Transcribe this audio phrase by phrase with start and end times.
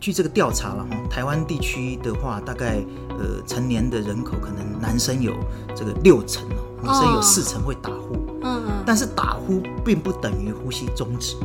[0.00, 5.32] 据这个调查了哈，台湾地区的话，大概呃成年的人口可能男生有
[5.76, 8.16] 这个六成哦，女生有四成会打呼。
[8.42, 8.82] 嗯嗯。
[8.84, 11.36] 但是打呼并不等于呼吸终止。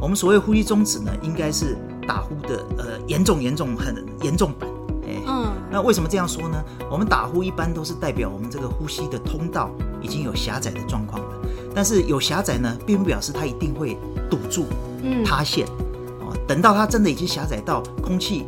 [0.00, 4.68] 我们所谓呼吸终止呢，应该是打呼的呃严重严重很严重版。
[5.06, 5.52] 哎，嗯。
[5.70, 6.62] 那为什么这样说呢？
[6.90, 9.70] 我们打呼一般都是代表我们这个呼吸的通道
[10.02, 11.28] 已经有狭窄的状况了。
[11.74, 13.96] 但是有狭窄呢，并不表示它一定会
[14.30, 14.66] 堵住、
[15.24, 15.66] 塌陷。
[15.78, 15.83] 嗯
[16.46, 18.46] 等到它真的已经狭窄到空气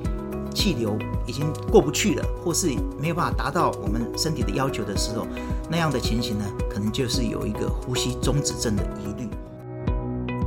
[0.55, 0.97] 气流
[1.27, 5.27] 已经过不去了，或是没有办法达到我们身体的要求的时候，
[5.71, 9.29] 那样的情形呢，可能就是有一个呼吸中止症的疑虑。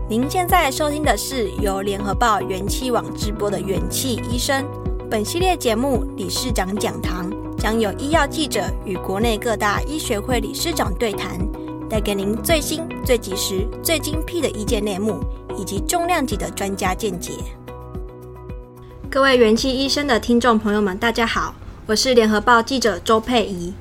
[0.09, 4.65] 您现在收听的是由联合报元气网直播的元气医生。
[5.07, 11.39] 本系列节目理事长讲堂将有医药记者与国内各大医学会理事长对谈，
[11.87, 15.19] 带给您最新、最及时、最精辟的意见内幕。
[15.59, 17.33] 以及重量级的专家见解。
[19.09, 21.53] 各位元气医生的听众朋友们，大家好，
[21.87, 23.73] 我是联合报记者周佩仪。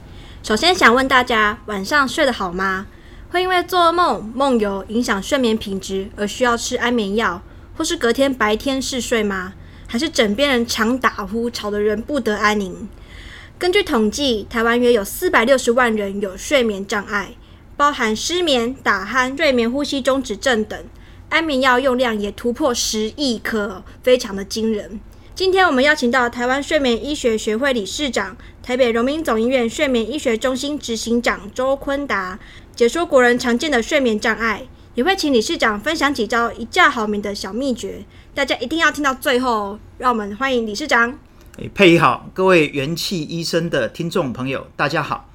[0.42, 2.86] 首先想问大家，晚上睡得好吗？
[3.30, 7.42] 会因为做梦梦游影响睡眠品质而需要吃安眠药，
[7.76, 9.52] 或是隔天白天嗜睡吗？
[9.86, 12.88] 还是枕边人常打呼，吵得人不得安宁？
[13.56, 17.34] 根据统计，台湾约有四百六十万人有睡眠障碍，
[17.76, 20.76] 包含失眠、打鼾、睡眠呼吸中止症等。
[21.28, 24.98] 安眠药用量也突破十亿颗，非常的惊人。
[25.34, 32.38] 今天我们邀请到台湾睡眠医学学会理事长、台北荣民总医院睡眠医学中心执行长周坤达，
[32.74, 34.62] 解说国人常见的睡眠障碍，
[34.94, 38.04] 也会请理事长分享几招一觉好眠的小秘诀。
[38.34, 39.80] 大家一定要听到最后哦。
[39.98, 41.18] 让我们欢迎理事长。
[41.74, 45.28] 佩仪好，各位元气医生的听众朋友，大家好，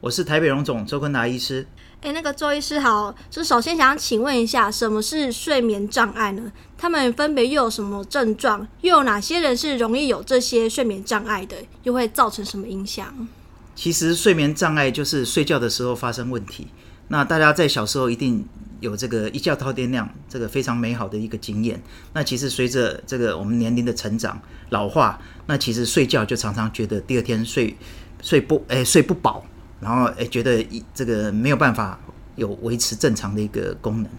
[0.00, 1.66] 我是台北荣总周坤达医师。
[2.06, 6.52] 哎，那个周医师好，就首先想请问一下，什么是睡眠障碍呢？
[6.78, 8.64] 他们分别又有什么症状？
[8.82, 11.56] 又有哪些人是容易有这些睡眠障碍的？
[11.82, 13.26] 又会造成什么影响？
[13.74, 16.68] 其实睡眠障碍就是睡觉的时候发生问题。
[17.08, 18.46] 那大家在小时候一定
[18.78, 21.82] 有这个一觉到天亮，这个非常美好的一个经验。
[22.12, 24.40] 那其实随着这个我们年龄的成长、
[24.70, 27.76] 老化，那其实睡觉就常常觉得第二天睡
[28.22, 29.44] 睡不哎睡不饱。
[29.80, 31.98] 然后诶，觉得一这个没有办法
[32.36, 34.10] 有维持正常的一个功能。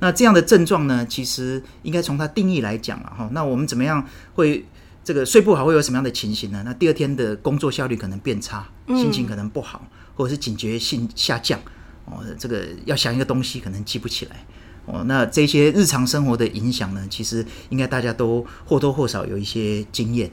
[0.00, 3.28] 那这样的症状呢，其实应该从它定义来讲了哈。
[3.32, 4.04] 那我们怎么样
[4.34, 4.64] 会
[5.02, 6.62] 这个睡不好会有什么样的情形呢？
[6.64, 11.58] 那第二天的工作效率可能变差，心情可能不好，或者是警觉性下降
[12.06, 12.24] 哦。
[12.38, 14.44] 这个要想一个东西可能记不起来
[14.86, 15.04] 哦。
[15.06, 20.30] 那这些日常生活的影响呢，其实应该大家都或多或少有一些经验。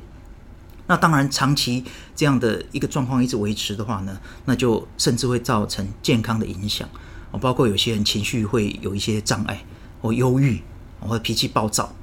[0.92, 1.82] 那当然，长期
[2.14, 6.86] 这样的一个状况一直维持的话呢，那就甚至会造成健康的影响
[7.32, 9.64] 哦，包括有些人情绪会有一些障碍，
[10.02, 10.62] 或忧郁，
[11.00, 11.96] 或脾气暴躁。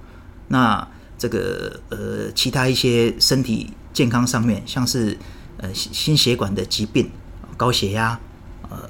[0.47, 0.88] 那
[1.19, 5.19] 这个呃，其他一些身体健康上面，像是
[5.59, 7.10] 呃心血管的疾病，
[7.59, 8.19] 高血压，
[8.70, 8.88] 呃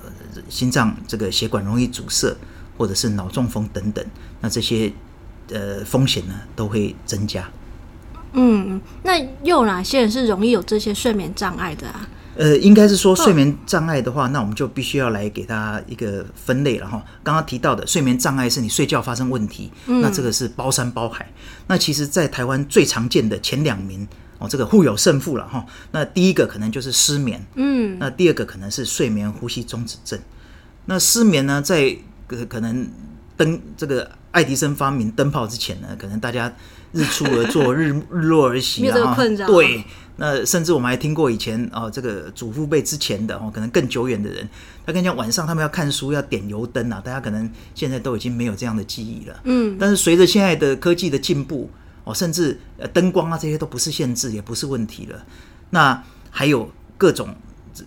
[0.48, 2.36] 心脏这个血管容易阻塞，
[2.76, 4.06] 或者是脑中风等等，
[4.40, 4.92] 那这些
[5.50, 7.50] 呃风险呢都会增加。
[8.32, 12.08] 嗯，那又有哪些人是容易有这些睡眠障碍的啊？
[12.36, 17.02] 呃，应该是说睡眠障碍的话，哦、那我们就必须要来给他一个分类了哈。
[17.24, 21.28] 刚刚提到的睡眠障碍是你睡觉发生问题，嗯、那这个是包山包海。
[21.66, 24.06] 那其实，在台湾最常见的前两名
[24.38, 25.66] 哦，这个互有胜负了哈。
[25.90, 30.16] 那第一个可能就是失眠，嗯，那第二个可能是睡眠呼吸中止症。
[30.84, 31.96] 那失眠呢，在
[32.48, 32.88] 可能
[33.36, 36.54] 灯这个爱迪生发明灯泡之前呢，可能大家。
[36.92, 39.14] 日出而作，日日落而息啊！
[39.46, 39.84] 对，
[40.16, 44.48] 那甚至我们还听过以前啊、哦，这个祖父辈之前的哦，可能更久远的人，
[44.86, 49.40] 他跟你讲晚上他们要看书要点油灯啊，大家可能现在都已经没有这样的记忆了。
[49.44, 51.70] 嗯，但是随着现在的科技的进步
[52.04, 55.24] 哦，甚至呃灯光啊这些都不是限制，也不是问题了。
[55.70, 57.34] 那还有各种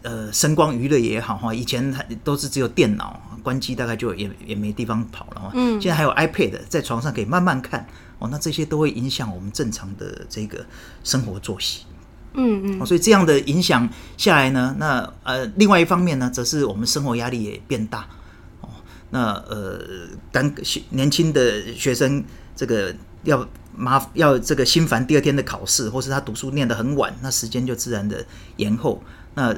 [0.04, 5.52] 呃声光娱乐也好哈，以前都是只有电脑关机大概就也也没地方跑了。
[5.54, 7.86] 嗯，现在还有 iPad 在床上可以慢慢看。
[8.20, 10.64] 哦，那这些都会影响我们正常的这个
[11.04, 11.86] 生活作息，
[12.36, 18.08] 嗯嗯，哦，所以这样的影响下来呢，那呃，另外一方面呢，则是我们生活压力也变大，
[18.62, 18.70] 哦，
[19.10, 19.82] 那呃，
[20.32, 20.54] 刚
[20.92, 22.24] 年轻的学生
[22.56, 23.44] 这个要
[23.76, 28.24] 麻要这个心烦第二天的考试，或是他读书念得很晚，那时间就自然的
[28.58, 29.02] 延后，
[29.34, 29.52] 那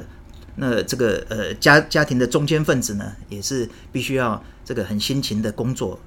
[0.56, 5.98] 那这个呃家家庭的中间分子呢，也是必须要这个很辛勤的工作，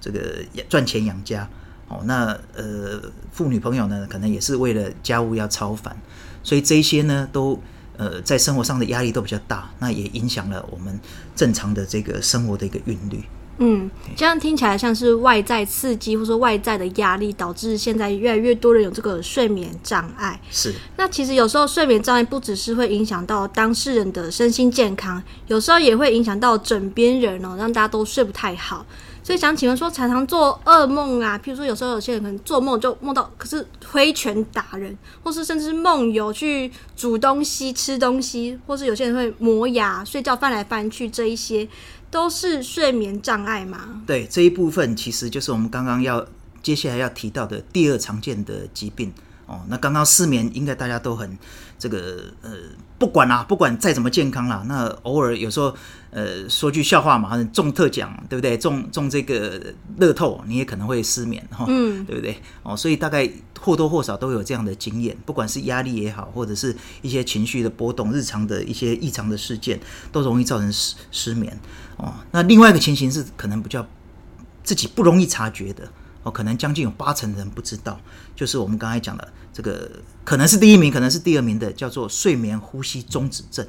[0.00, 0.20] 这个
[0.68, 1.48] 赚钱养家。
[1.88, 3.02] 哦，那呃，
[3.32, 6.00] 妇女朋友呢，可能也是为了家务要超凡，
[6.40, 7.60] 所以这些呢，都
[7.96, 11.00] 呃，在生活上的压力都比较大，那也影响了我们
[11.34, 13.24] 正常的这个生活的一个韵律。
[13.62, 20.40] 嗯，这样听起来像是外在刺激，或者说外在的压力，导致现在越来越多人有这个睡眠障碍。
[20.50, 20.74] 是。
[20.96, 28.86] 那其实有时候睡眠障碍不只是会影响到当事人的身心健康，有时候也会影响到枕边人哦，让大家都睡不太好。
[29.22, 41.68] 所以想请问说，常常做噩梦啊，譬如说有时候有些人可能做梦就梦到，可是挥拳打人，或是甚至梦游去煮东西、吃东西，或是有些人会磨牙、睡觉翻来翻去，这一些。
[42.10, 44.02] 都是睡眠障碍吗？
[44.06, 46.26] 对，这一部分其实就是我们刚刚要
[46.62, 49.12] 接下来要提到的第二常见的疾病
[49.46, 49.60] 哦。
[49.68, 51.38] 那刚刚失眠应该大家都很
[51.78, 52.50] 这个呃，
[53.00, 55.74] 不管啦、啊，不管再怎么健康啦，那偶尔有时候
[56.10, 58.58] 呃说句笑话嘛，中特奖对不对？
[58.58, 62.36] 中中这个乐透你也可能会失眠哈，嗯，对不对？
[62.62, 63.26] 哦，所以大概
[63.58, 69.80] 或多或少都有这样的经验，不管是压力也好，或者是一些情绪的波动、日常的一些异常的事件，
[70.12, 71.58] 都容易造成失失眠。
[71.96, 73.86] 哦，那另外一个情形是可能比较
[74.62, 75.90] 自己不容易察觉的
[76.22, 77.98] 哦，可能将近有八成的人不知道，
[78.36, 79.90] 就是我们刚才讲的这个，
[80.24, 83.66] 可能是第一名，可能是第二名的，叫做睡眠呼吸中止症。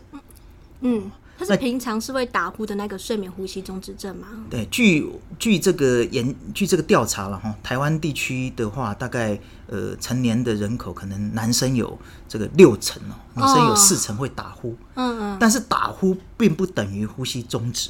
[0.81, 4.28] 嗯，他是平常是会打呼的那个睡眠呼吸中止症吗？
[4.50, 5.07] 对，据
[5.38, 11.98] 据这个研据这个调查了哈，台湾地区的话，大概呃成年的人口可能男生有
[12.28, 14.75] 这个六成哦，女生有四成会打呼。
[14.95, 17.89] 嗯嗯，但是打呼并不等于呼吸中止。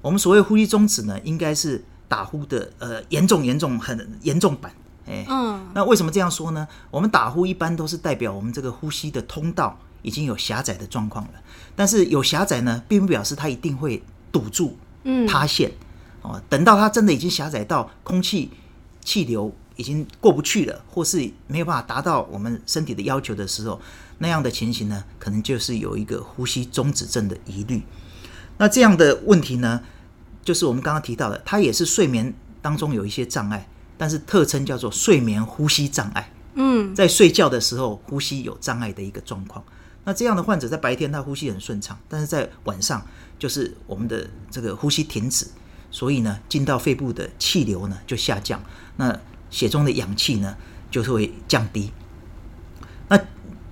[0.00, 4.72] 我们所谓呼吸中止呢，应该是打呼的呃严重严重很严重版，
[5.06, 6.66] 哎，嗯，那为什么这样说呢？
[6.90, 11.32] 我们打呼一般都是代表我们这个呼吸的通道已经有狭窄的状况了，
[11.74, 15.70] 但是有狭窄呢，并不表示它一定会堵住，嗯，塌陷，
[16.22, 18.50] 哦，等到它真的已经狭窄到空气
[19.04, 23.80] 气流已经过不去了，或是没有办法达到我们身体的要求的时候，
[24.18, 27.82] 那样的情形呢，可能就是有一个呼吸中止症的疑虑。
[28.58, 29.80] 那这样的问题呢，
[30.44, 33.66] 就是我们刚刚提到的，它也是睡眠当中有一些障碍，
[34.02, 36.28] 但是特称叫做睡眠呼吸障碍。
[36.54, 39.64] 嗯，在睡觉的时候呼吸有障碍的一个状况。
[40.02, 43.00] 那这样的患者在白天他呼吸很顺畅，但是在晚上
[43.38, 45.46] 就是我们的这个呼吸停止，
[45.92, 48.60] 所以呢，进到肺部的气流呢就下降，
[48.96, 49.16] 那
[49.50, 50.56] 血中的氧气呢
[50.90, 51.92] 就会降低。
[53.06, 53.16] 那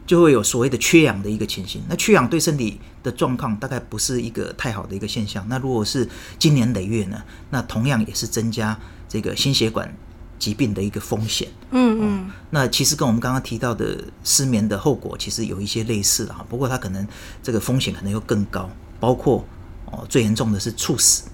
[0.06, 1.82] 就会有所谓的缺氧的一个情形。
[1.88, 5.44] 那缺氧对身体的状况大概不是一个太好的一个现象。
[5.48, 8.78] 那如果是经年累月呢，那同样也是增加
[9.08, 9.92] 这个心血管
[10.40, 11.46] 疾病的一个风险。
[11.70, 12.30] 嗯嗯。
[12.50, 17.06] 那其实跟我们刚刚提到的失眠的后果其实有一些类似的哈，不过它可能
[17.40, 19.44] 这个风险可能又更高，包括
[19.84, 21.28] 哦最严重的是猝死。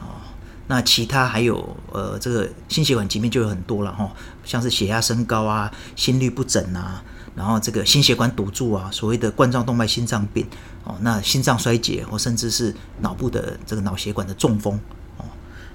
[0.00, 0.18] 哦，
[0.66, 4.10] 那其他还有呃这个心血管疾病就有很多了哈，
[4.44, 7.04] 像是血压升高啊，心律不整啊。
[7.34, 10.46] 然后这个心血管堵住啊，所谓的冠状动脉心脏病
[10.84, 14.78] 哦，那心脏衰竭或甚至是脑部的这个脑血管的中风
[15.16, 15.24] 哦，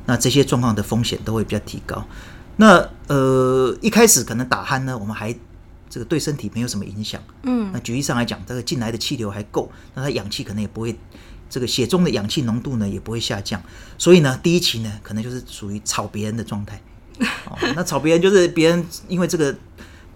[0.05, 2.05] 那这些状况的风险都会比较提高。
[2.57, 5.33] 那呃一开始可能打鼾呢，我们还
[5.89, 7.21] 这个对身体没有什么影响。
[7.43, 10.97] 嗯，那举例上来讲，这个进来的气流还够，那它氧气可能也不会，
[11.49, 13.61] 这个血中的氧气浓度呢也不会下降。
[13.97, 16.81] 所以呢，第一期呢可能就是属于吵别人的状态。
[17.49, 19.55] 哦，那吵别人就是别人因为这个。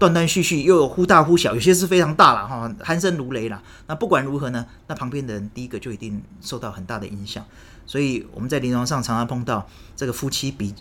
[0.01, 3.61] 断断续续，又有忽大忽小，有些是非常大了哈，鼾声如雷了。
[3.85, 7.45] 那不管如何呢，那旁边的人第一个就一定受到很大的影响。
[7.85, 10.73] 所以我们在临床上常常碰到这个夫妻比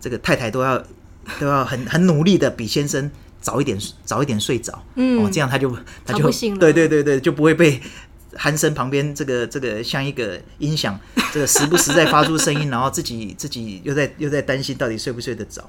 [0.00, 0.82] 这个太太都要
[1.40, 3.10] 都要很很努力的比先生
[3.40, 7.80] 早一点早一点睡着，嗯，哦，这样他就他就对对对对，就不会被
[8.36, 10.98] 鼾声旁边这个这个像一个音响，
[11.32, 15.68] 这个时不时在发出声音，然后自己自己又在又在担心到底睡不睡得着。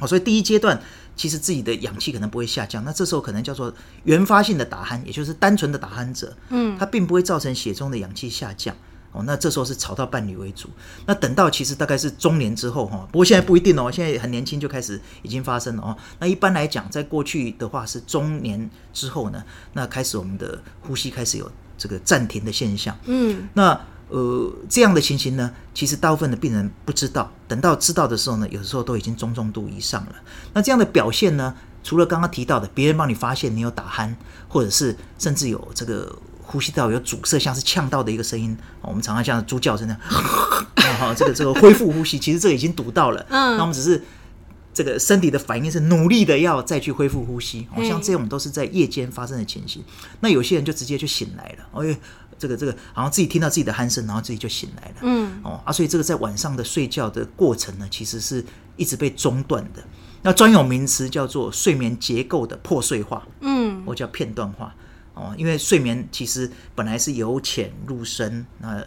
[0.00, 0.80] 哦，所以第一阶段。
[1.18, 8.72] 其实自己的氧气可能不会下降，那这时候可能叫做原发性的打鼾，也就是单纯的打鼾者，嗯，它并不会造成血中的氧气下降，
[9.12, 10.68] 哦，那这时候是吵到伴侣为主。
[11.06, 15.96] 那等到其实大概是中年之后哈，不过现在不一定哦，现在很年轻就开始已经发生了哦。
[16.18, 23.80] 那一般来讲，在过去的话是中年之后呢，那开始我们的呼吸开始有这个暂停的现象，嗯，那。
[24.10, 30.14] 呃，这样的情形呢，其实大部分的病人不知道，等到知道的时候呢，有的时候都已经中重度以上了。
[30.54, 34.14] 那这样的表现呢，除了刚刚提到的，别人帮你发现你有打鼾，
[34.48, 36.10] 或者是甚至有这个
[36.50, 43.24] 呼吸道有阻塞，像是呛到的一个声音，我们常常像猪叫声那样， 好，这个这个恢复呼吸，其实这个已经堵到了。
[43.28, 44.02] 嗯，那我们只是
[44.72, 49.84] 这个身体的反应是努力的要再去恢复呼吸，好像这种都是在夜间发生的情形。
[50.20, 51.98] 那有些人就直接就醒来了，哎。
[52.40, 54.94] 这个这个，好像自己听到自己的鼾声，然后自己就醒来了。
[55.00, 58.44] 嗯，哦啊，所以这个在晚上的睡觉的过程呢，其实是
[58.76, 59.82] 一直被中断的。
[60.22, 64.72] 那专有名词叫做睡眠结构的破碎化，嗯，或叫片段化。
[65.18, 68.84] 哦，因为睡眠其实本来是由浅入深，那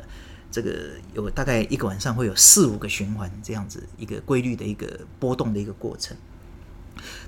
[0.49, 6.15] 这个有大概一个晚上会有四五个循环这样子一个规律的一个波动的一个过程。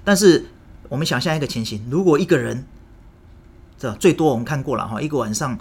[0.06, 0.46] 但是
[0.88, 2.66] 我们想象一个情形，如果一个人
[3.78, 5.58] 这最多我们看过了哈，一个晚上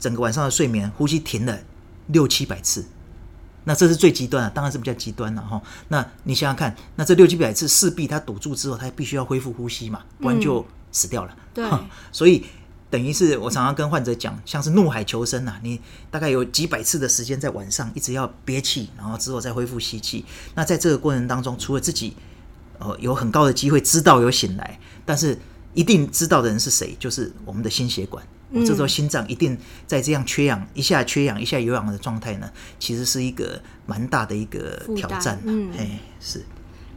[0.00, 1.60] 整个晚上的睡眠呼吸停了
[2.08, 2.84] 六七百次，
[3.64, 5.62] 那这是最极端啊，当然是比较极端了哈。
[5.86, 11.36] 那你想想看，那这六七百次势必他堵住之后，他必须要恢复呼吸嘛，不然就死掉了。
[11.36, 11.70] 嗯、对，
[12.10, 12.44] 所以。
[12.92, 15.80] 等于是我常常跟患者讲，像是怒海求生呐、啊，你
[16.10, 20.26] 大概有几百次的时间在晚上一直要憋气，然后之后再恢复吸气。
[20.54, 22.14] 那在这个过程当中，除了自己
[22.78, 25.38] 呃有很高的机会知道有醒来，但是
[25.72, 26.94] 一定知道的人是谁？
[26.98, 28.22] 就是我们的心血管。
[28.50, 29.56] 嗯、这时候心脏一定
[29.86, 35.40] 在这样缺氧，一下缺氧，一下有氧的状态呢，其实是一个蛮大的一个挑战。
[35.46, 35.88] 嗯，嘿，
[36.20, 36.44] 是。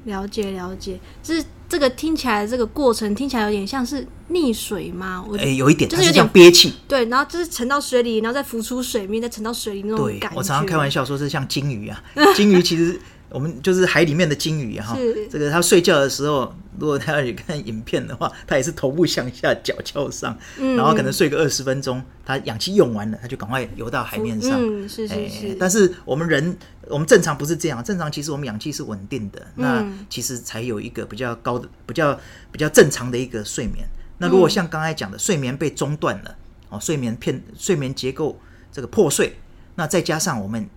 [0.03, 5.23] 了解了解，这这个听起来这个过程听起来有点像是溺水吗？
[5.27, 6.73] 我哎，有一点，就是有点憋气。
[6.87, 10.37] 对，然后就是沉到水里，然后再浮出水面，再沉到水里那种感觉。
[10.37, 12.03] 我常常开玩笑说，是像鲸鱼啊，
[12.35, 12.99] 鲸鱼其实。
[13.27, 14.95] 我们就是海里面的鲸鱼哈，
[15.29, 20.37] 这个它睡觉的时候，如果它看影片的话，它也是头部向下，脚翘上，
[20.77, 24.51] 然后可能睡个二十分钟，它氧气用完了，它就赶快游到海面上。
[24.53, 25.55] 嗯，是是是。
[25.59, 26.55] 但是我们人，
[26.89, 32.19] 我们正常不是这样，正常其实我们氧气是稳定的，那其实才有一个比较高的、比较
[32.51, 33.87] 比较正常的一个睡眠。
[34.17, 36.35] 那如果像刚才讲的，睡眠被中断了，
[36.69, 38.39] 哦，睡眠片、睡眠结构
[38.71, 39.37] 这个破碎，
[39.75, 40.69] 那再加上我们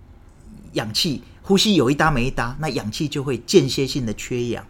[0.73, 1.23] 氧气。
[1.41, 4.63] 呼吸有一搭没一搭，那氧气就会间歇性的缺氧，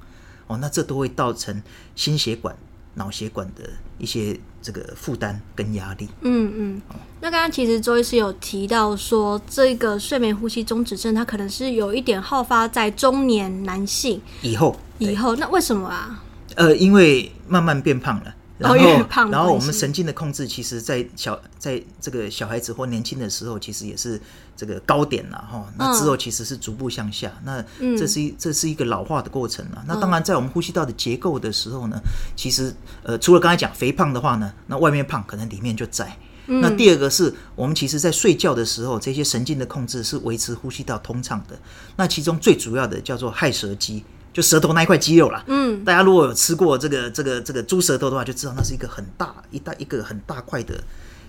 [0.48, 1.62] 哦，那这都会造成
[1.94, 2.56] 心血管、
[2.94, 6.08] 脑血管的一些这个负担跟压力。
[6.22, 6.82] 嗯嗯。
[7.22, 14.76] 那刚刚其实周医师有提到说，这个睡眠呼吸中止症，它可能是有一点好发在中年男性以后。
[15.00, 16.24] 以后，那为什么啊？
[16.56, 18.36] 呃，因为慢慢变胖了。
[18.60, 24.22] 然后，胖然后我们神经的控制，其实，在小，在这个小孩子或年轻的时候，其实也是
[24.54, 25.66] 这个高点了哈。
[25.78, 27.64] 那之后其实是逐步向下，那
[27.98, 29.82] 这是一这是一个老化的过程了。
[29.88, 31.98] 那当然，在我们呼吸道的结构的时候呢，
[32.36, 36.18] 其实呃，除了刚才讲肥胖的话呢，那外面胖可能里面就窄。
[36.48, 41.58] 那第二个是我们其实在睡觉的时候，这些神经的控制是维持呼吸道通畅的。
[41.96, 44.04] 那其中最主要的叫做亥舌肌。
[44.32, 50.82] 就舌头那一块肌肉啦，嗯，大家如果有吃过这个这个这个猪舌头的话，就知道那是一个很大一大一个很大块的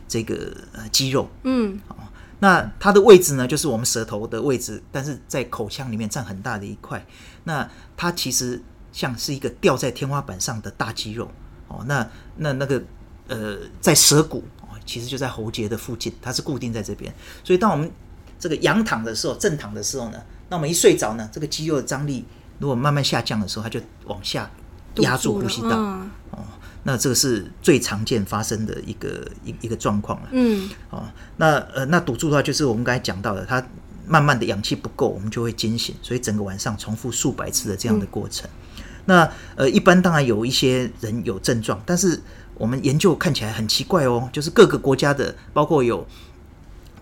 [0.07, 1.97] 这个呃肌肉，嗯，哦，
[2.41, 7.05] 那它的位置呢，就是我们舌头的位置，但是在口腔里面占很大的一块。
[7.45, 11.31] 那它其实像是一个吊在天花板上的大肌肉，
[11.69, 12.83] 哦，那那那个
[13.29, 17.13] 呃在舌骨哦，其实就在喉结的附近，它是固定在这边。
[17.43, 17.91] 所以当我们
[18.39, 22.27] 这个仰躺的时候，正躺的时候呢，那我们一睡着呢，这个肌肉的张力。
[22.61, 24.49] 如果慢慢下降的时候，它就往下
[24.97, 26.39] 压住呼吸道，嗯、哦，
[26.83, 30.29] 那这个是最常见发生的一个一一个状况了。
[30.33, 31.05] 嗯，哦，
[31.39, 33.67] 那呃，那堵住的话，就是我们刚才讲到的，它
[34.07, 38.47] 慢慢的氧气不够，我们就会惊醒，所以整个晚上重复数百次的这样的过程。
[38.77, 42.21] 嗯、那呃，一般当然有一些人有症状，但是
[42.57, 46.07] 我们研究看起来很奇怪哦，就是各个国家的，包括有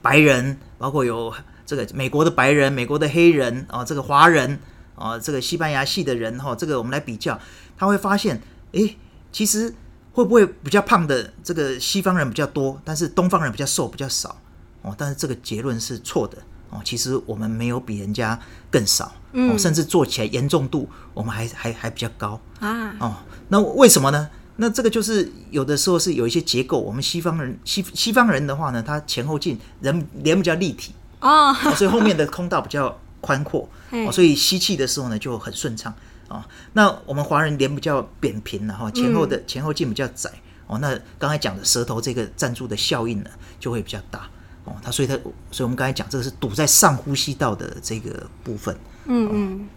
[0.01, 1.35] 白人，包括有
[1.67, 4.61] 这个美国的白人、美国的黑人啊、哦，这个华人。
[4.99, 7.39] 啊，这个西班牙系的人哈，这个我们来比较，
[7.77, 8.97] 他会发现，诶，
[9.31, 9.73] 其实
[10.13, 14.37] 会不会比较胖的这个西方人比较多，但是东方人比较瘦比较少
[14.83, 14.93] 哦？
[14.99, 16.37] 但是这个结论是错的
[16.71, 16.81] 哦。
[16.85, 18.39] 其实我们没有比人家
[18.71, 22.97] 更少，哦，甚至做起来严重度我们还还还比较高啊。
[22.99, 23.17] 哦，
[23.49, 24.29] 那为什么呢？
[24.57, 32.99] 那这个就是有的时候是有一些结构，我们西方人西西方人的话呢，他前后进人脸比较立体哦，所以后面的空道比较。
[33.21, 35.95] 宽阔哦，所以吸气的时候呢就很顺畅
[36.29, 36.43] 哦。
[36.73, 40.31] 那我们华人脸比较扁平然后前后的前后径比较窄
[40.67, 40.79] 哦。
[40.79, 44.29] 那刚才讲的舌头这个站住的效应呢就会比较大
[44.65, 44.75] 哦。
[44.83, 45.15] 它所以它
[45.51, 48.77] 所以我们刚才讲这个是堵在上呼吸道的这个部分。
[49.07, 49.69] 嗯嗯。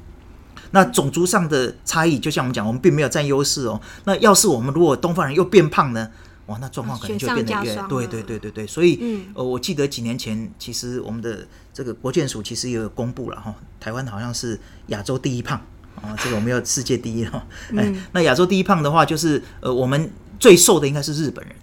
[0.74, 3.81] 那种族上的差异，就像我们讲，我们并没有占优势哦。
[4.05, 6.10] 那要是我们如果东方人又变胖呢？
[6.48, 15.62] 哇，那状况可能就变得越对对对对对，所以、嗯、呃，我记得几年前，其实我们的这个国建署其实也有公布了哈，台湾好像是亚洲第一胖
[15.95, 17.45] 啊，这个我们要世界第一哈。
[17.77, 21.55] 哎，嗯、那亚洲第一胖的话，就是呃，我们最瘦的应该是日本人，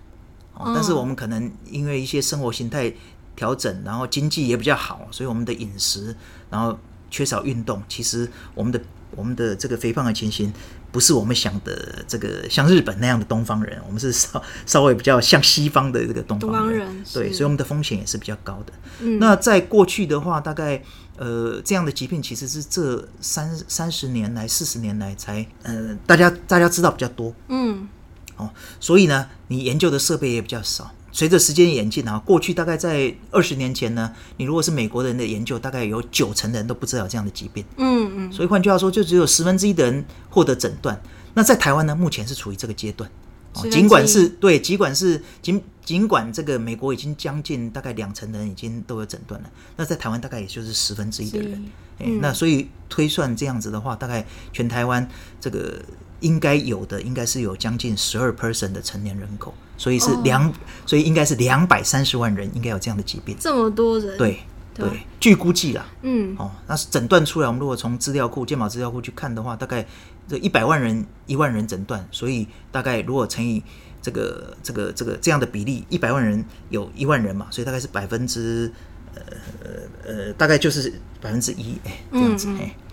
[0.55, 2.95] 哦、但是我们可能因为一些生活形态
[3.35, 6.17] 调整，然后经济也比较好，所以我们的饮食，
[6.49, 6.79] 然后
[7.11, 8.81] 缺少运动，其实我们的
[9.17, 10.53] 我们的这个肥胖的情形。
[10.91, 18.73] 不是我们想的这个像日本那样的东方人，我们是 稍稍微比较像西方的这个东方人，对，所以我们的风险也是比较高的。
[19.01, 20.83] 嗯、那在过去的话，大概
[21.17, 27.87] 呃这样的疾病其实是这三三十年来、四十年来才呃大家大家知道比较多，嗯，
[28.37, 30.91] 哦，所以呢，你研究的设备也比较少。
[31.19, 37.65] 随着时间演进啊，过去大概在二十年前呢，你如果是美国人的研究，大概有九成的人都不知道有这样的疾病。
[37.77, 38.33] 嗯嗯。
[38.33, 41.03] 所以换句话说，就只有十分之一的人获得诊断。
[41.35, 43.11] 那在台湾呢，目前是处于这个阶段。
[43.55, 51.65] 哦，尽管是对，尽管是尽尽管这个美国已经将近大概两成的人已经都有诊断了，那在台湾大概也就是十分之一的人。
[51.99, 55.09] 嗯，那所以推算这样子的话，大概全台湾
[55.41, 55.83] 这个
[56.21, 60.53] 应该有的应该是有将近十二 percent 的成年人口，所以是两，哦，
[60.87, 63.37] 所以应该是两百三十万人应该有这样的疾病。
[63.39, 64.17] 这么多人？
[64.19, 64.41] 对
[64.75, 69.87] 对，对，据估计啦，嗯，哦，那是诊断出来，我们如果从资料库、健保资料库去看的话，大概
[70.29, 73.63] 这一百万人、一万人诊断，所以大概如果乘以
[74.01, 78.73] 这个、这个、这个这样的比例，一百万人有一万人嘛，所以大概是百分之。
[79.15, 79.25] 呃
[80.07, 82.88] 呃大概就是百分之一哎，这样子哎、嗯。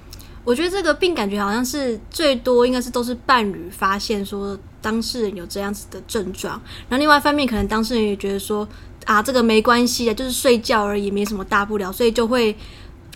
[0.45, 6.53] 我觉得这个病感觉好像是最多，应该是都是伴侣发现说当事人有这样子的症状，
[6.87, 8.65] 然后另外一方面可能当事人也觉得说
[9.05, 12.55] 啊这个没关系啊，就是睡觉而已，没什么大不了，所以就会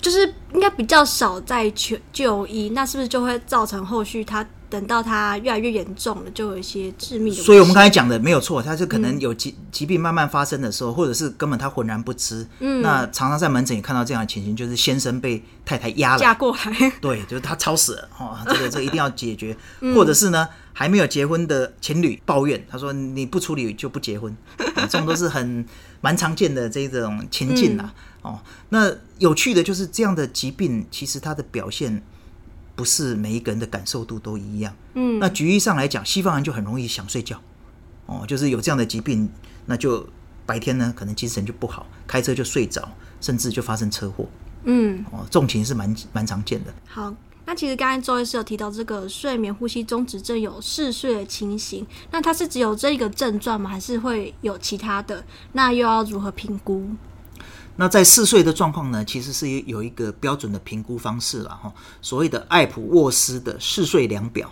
[0.01, 4.45] 就是应该比较少再求就医，那是不是就会造成后续他？
[4.69, 7.41] 等到它越来越严重了，就有一些致命的。
[7.41, 12.45] 所以，我们刚才讲的没有错，它是可能有疾疾病慢慢发生的时候，嗯、或者是根本他浑然不知。
[12.59, 19.57] 嗯，那常常在门诊也看到这样的情形，就是先生被太太压了，嫁过来，对，就是他超死了哦，这个这个一定要解决。
[19.81, 25.65] 嗯、或者是呢，还没有结婚的情侣抱怨，他说你不处理就不结婚，这种都是很
[26.01, 27.91] 蛮常见的这种情境呐。
[28.23, 32.03] 嗯、哦，那有趣的就是这样的疾病，其实它的表现。
[32.79, 34.73] 不是每一个人的感受度都一样。
[34.93, 37.37] 嗯，那举例上来讲，西方人就很容易想睡觉，
[38.05, 39.29] 哦，就是有这样的疾病，
[39.65, 40.07] 那就
[40.45, 44.25] 白天呢可能精神就不好，开车就睡着，甚至就发生车祸。
[44.63, 46.73] 嗯，哦，这种情是蛮蛮常见的。
[46.87, 47.13] 好，
[47.45, 53.69] 那其实刚才周医师有提到这个睡眠呼吸中止症有嗜睡的情形，那它是只有这一个症状吗？
[53.69, 55.21] 还是会有其他的？
[55.51, 56.89] 那又要如何评估？
[57.79, 64.51] 那在嗜睡的状况呢，其实是有一个标准的评估方式了哈，所谓的艾普沃斯的嗜睡量表。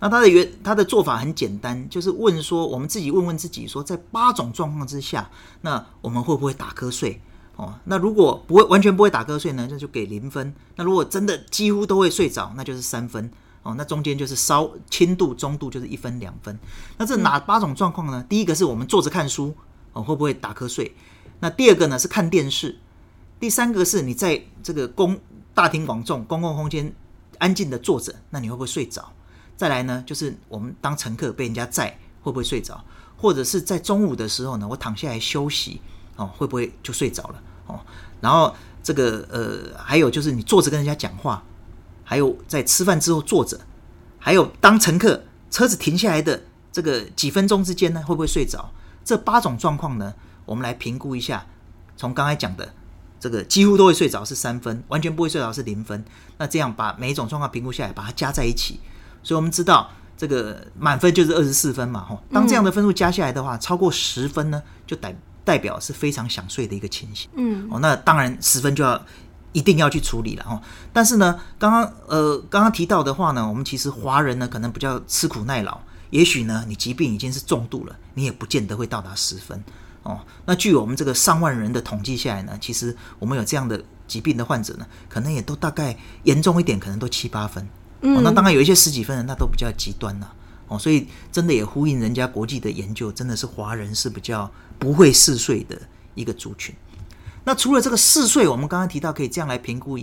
[0.00, 5.28] 那它的原它的做法很简单，就是问说，我们自己问问自己说，在八种状况之下，
[5.60, 7.20] 那我们会不会打瞌睡？
[7.56, 10.54] 哦，那如果不会完全不会打瞌睡呢，那就给零分。
[10.76, 13.30] 那如果真的几乎都会睡着，那就是三分。
[13.64, 16.58] 哦，那中间就是稍轻度、中度，就是一分两分。
[16.96, 18.24] 那这哪八种状况呢？
[18.30, 19.54] 第一个是我们坐着看书，
[19.92, 20.96] 哦，会不会打瞌睡？
[21.42, 22.78] 那第二个呢是看电视，
[23.40, 25.18] 第三个是你在这个公
[25.52, 26.94] 大庭广众、公共空间
[27.38, 29.12] 安静的坐着，那你会不会睡着？
[29.56, 32.84] 再来呢，就是我们当乘客被人家载，会不会睡着？
[33.16, 35.80] 或者是在中午的时候呢，我躺下来休息，
[36.14, 37.42] 哦，会不会就睡着了？
[37.66, 37.80] 哦，
[38.20, 41.42] 然后这个呃，还有就是你坐着跟人家讲话，
[42.04, 43.60] 还有在吃饭之后坐着，
[44.20, 48.70] 还有当乘客车子停下来的这个几分钟之间呢，会不会睡着？
[49.04, 50.14] 这八种状况呢？
[50.44, 51.46] 我们来评估一下，
[51.96, 52.74] 从刚才讲的
[53.20, 56.04] 这个几乎都会睡着是三分，完全不会睡着是零分。
[56.38, 58.80] 那这样把每一种状况评估下来，把它加在一起，
[59.22, 62.04] 所以我们知道这个满分就是二十四分嘛。
[62.04, 67.30] 吼，当这样的分数加下来的话，超过十分呢，就代代表是非常想睡的一个情形。
[67.34, 69.00] 嗯，哦，那当然十分就要
[69.52, 70.44] 一定要去处理了。
[70.48, 70.60] 哦，
[70.92, 79.62] 但是呢，刚刚呃刚刚提到的话呢，我们其实华人呢可能比较吃苦耐劳，也许呢你疾病已经是重度了，你也不见得会到达十分。
[80.02, 87.64] 哦，那据我们这个上万人的统计下来呢，其实我们有这样的疾病的患者呢，可能也都大概严重一点，可能都七八分。
[88.00, 90.34] 嗯，哦，那当然有一些十几分的，那都比较极端了。
[90.66, 95.80] 哦，所以真的也呼应人家国际的研究，真的是华人是比较不会嗜睡的
[96.16, 96.74] 一个族群。
[97.44, 99.96] 那除了这个嗜睡，我们刚刚提到可以这样来评估，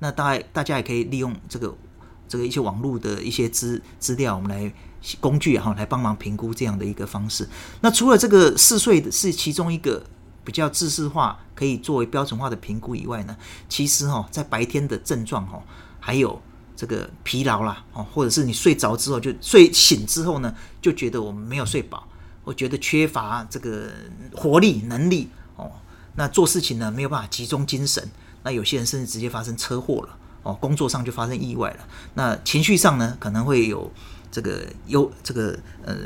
[0.00, 1.74] 那大概大家也可以利用这个
[2.28, 4.70] 这个一些网络的一些资资料，我们来。
[5.20, 7.48] 工具哈，来帮忙评估这样的一个方式。
[7.80, 10.04] 那除了这个嗜睡是其中一个
[10.44, 13.36] 比较制式化，可以作为标准化的评估以外呢，
[13.68, 15.62] 其实哈，在白天的症状哈，
[15.98, 16.40] 还有
[16.74, 22.06] 这个疲劳啦，哦，或者是你睡着之后就睡醒之后呢，就觉得我们没有睡饱，
[22.44, 23.90] 我觉得缺乏这个
[24.34, 25.70] 活力能力哦，
[26.14, 28.08] 那做事情呢没有办法集中精神，
[28.42, 31.80] 那有些人甚至直接发生车祸了哦，工作上就发生意外了，
[32.14, 33.90] 那情绪上呢可能会有。
[34.36, 35.96] 这个忧，这个呃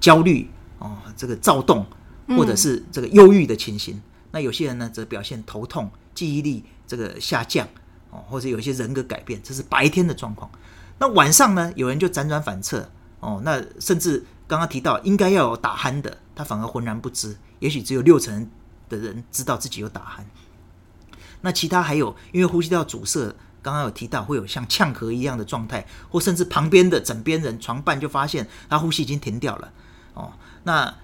[0.00, 1.84] 焦虑哦，这个躁动，
[2.28, 3.94] 或者是这个忧郁的情形。
[3.94, 7.68] 嗯、那有些人呢，则表现头痛、记忆力这个下降
[8.08, 10.50] 哦，或者有一些人格改变，这是白天的状况。
[10.98, 17.36] 那晚上呢，有人就辗转反侧哦，那甚至刚刚提到应该要有打鼾的，他反而浑然不知。
[17.58, 18.48] 也许只有六成
[18.88, 20.22] 的人知道自己有打鼾。
[21.42, 23.36] 那其他还有因为呼吸道阻塞。
[23.62, 29.72] 刚刚有提到会有像呛咳一样的状态，或甚至旁边的枕边人、床伴就发现他呼吸已经停掉了。
[30.14, 30.32] 哦，
[30.64, 30.94] 那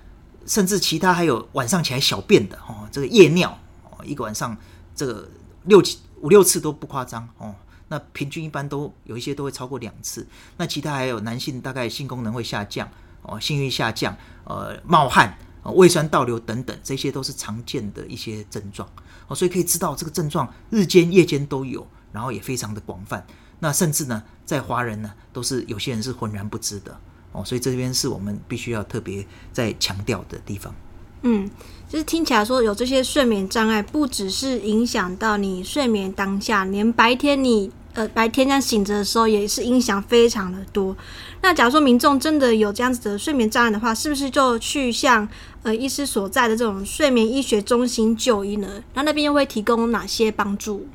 [0.46, 3.58] 甚至其他还有晚上起来小便的哦，这个夜尿
[3.90, 4.56] 哦，一个晚上
[4.94, 5.28] 这个
[5.64, 7.54] 六七五六次都不夸张哦。
[7.88, 10.26] 那平均一般都有一些都会超过两次。
[10.56, 12.88] 那其他还有男性大概性功能会下降
[13.22, 18.88] 哦，性欲下降，呃，冒汗、胃酸倒流等等，这些都是常见的一些症状
[19.28, 19.36] 哦。
[19.36, 23.26] 所以可以知道这个症状日间夜间都有，然后也非常的广泛。
[23.58, 26.96] 那甚至呢，在华人呢，都是有些人是浑然不知的
[27.32, 27.44] 哦。
[27.44, 30.74] 所以这边是我们必须要特别在强调的地方。
[31.22, 31.50] 嗯，
[31.88, 40.94] 就是听起来说有这些睡眠障碍，不只是影响到你睡眠当下，连白天你呃白天这样醒着的时候，也是影响非常的多。
[41.40, 45.26] 那假如说民众真的有这样子的睡眠障碍的话，是不是就去向
[45.62, 48.82] 呃医师所在的这种睡眠医学中心就医呢？
[48.92, 50.86] 那那边又会提供哪些帮助？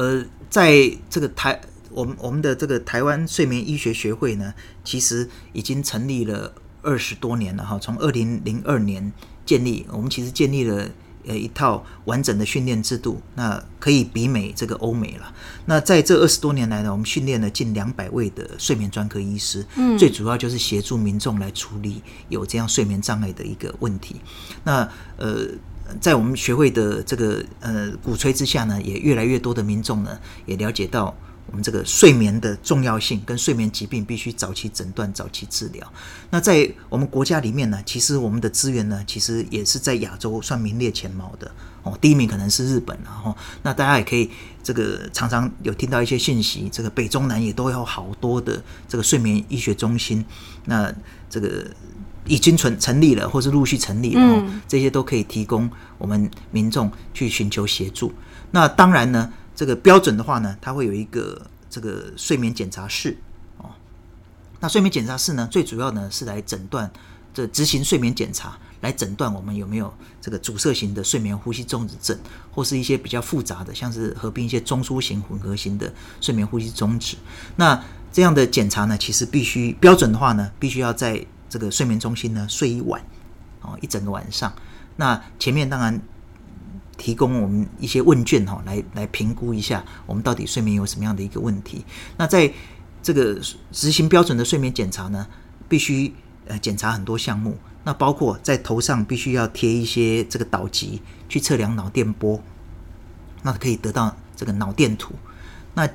[0.00, 1.60] 呃，在这个台
[1.90, 9.12] 我们我们的这个台湾睡眠医学学会呢，其实已经成立了二十多年了哈，从二零零二年。
[9.46, 10.88] 建立我们其实建立了
[11.26, 15.34] 呃一套完整的训练制度，那可以比美这个欧美了。
[15.66, 24.20] 那在这二十多年来呢，我们训练了近两百位的睡眠专科医师，嗯，最主要就是协助民众来处理有这样睡眠障碍的一个问题。
[24.62, 25.48] 那呃，
[26.00, 31.14] 在我们学会的这个呃鼓吹之下呢，也越来越多的民众呢也了解到。
[31.46, 35.92] 我们这个睡眠的重要性，跟睡眠疾病必须早期诊断、早期治疗。
[36.30, 41.50] 那在我们国家里面呢，其实我们的资源呢，其实也是在亚洲算名列前茅的
[41.82, 41.98] 哦。
[42.00, 44.30] 第一名可能是日本，然后那大家也可以
[44.62, 50.24] 这个常常有听到一些信息，这个北中南也都有好多的这个睡眠医学中心，
[50.66, 50.94] 那
[51.28, 51.66] 这个
[52.30, 58.12] 已经成成立了，或是陆续成立了，嗯，这些都可以提供我们民众去寻求协助。
[58.52, 59.30] 那当然呢。
[59.52, 61.38] 这个标准的话呢，它会有一个
[61.68, 63.14] 这个睡眠检查室
[63.58, 63.68] 哦。
[64.58, 66.90] 那睡眠检查室呢，最主要呢是来诊断
[67.34, 72.18] 这执行睡眠检查，来诊断我们有没有这个阻塞型的睡眠呼吸中止症，
[72.50, 77.18] 或是一些比较复杂的，像是合并一些中枢型混合型的睡眠呼吸中止。
[77.56, 77.78] 那
[78.10, 83.02] 这样的检查呢，其实必须标准的话呢，必须要在这个睡眠中心呢睡一晚
[83.60, 84.50] 哦，一整个晚上。
[84.96, 86.00] 那前面当然。
[87.00, 91.82] 提供我们一些问卷哈，来来评估一下我们到底睡眠有什么样的一个问题。
[92.18, 92.52] 那在
[93.02, 93.40] 这个
[93.72, 95.26] 执行标准的睡眠检查呢，
[95.66, 96.12] 必须
[96.46, 97.56] 呃检查很多项目。
[97.84, 102.42] 那包括在头上必须要贴一些这个导极去测量脑电波，
[103.44, 105.14] 那可以得到这个脑电图。
[105.72, 105.88] 那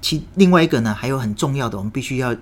[0.00, 2.36] 其另外一个呢，还有很重要的，我们必须要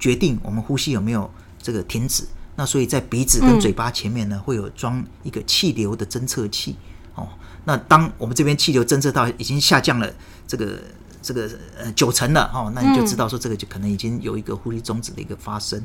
[0.00, 1.30] 决定我们呼吸有没有
[1.64, 2.24] 这个停止。
[2.56, 6.76] 那所以在鼻子跟嘴巴前面呢，会有装一个气流的侦测器。
[7.14, 7.26] 哦，
[7.64, 10.12] 那当我们这边气流侦测到已经下降了
[10.46, 10.78] 这个
[11.22, 15.82] 这个呃九成了哦，那你就知道说这个就可能已经有一个呼吸终止的一个发生。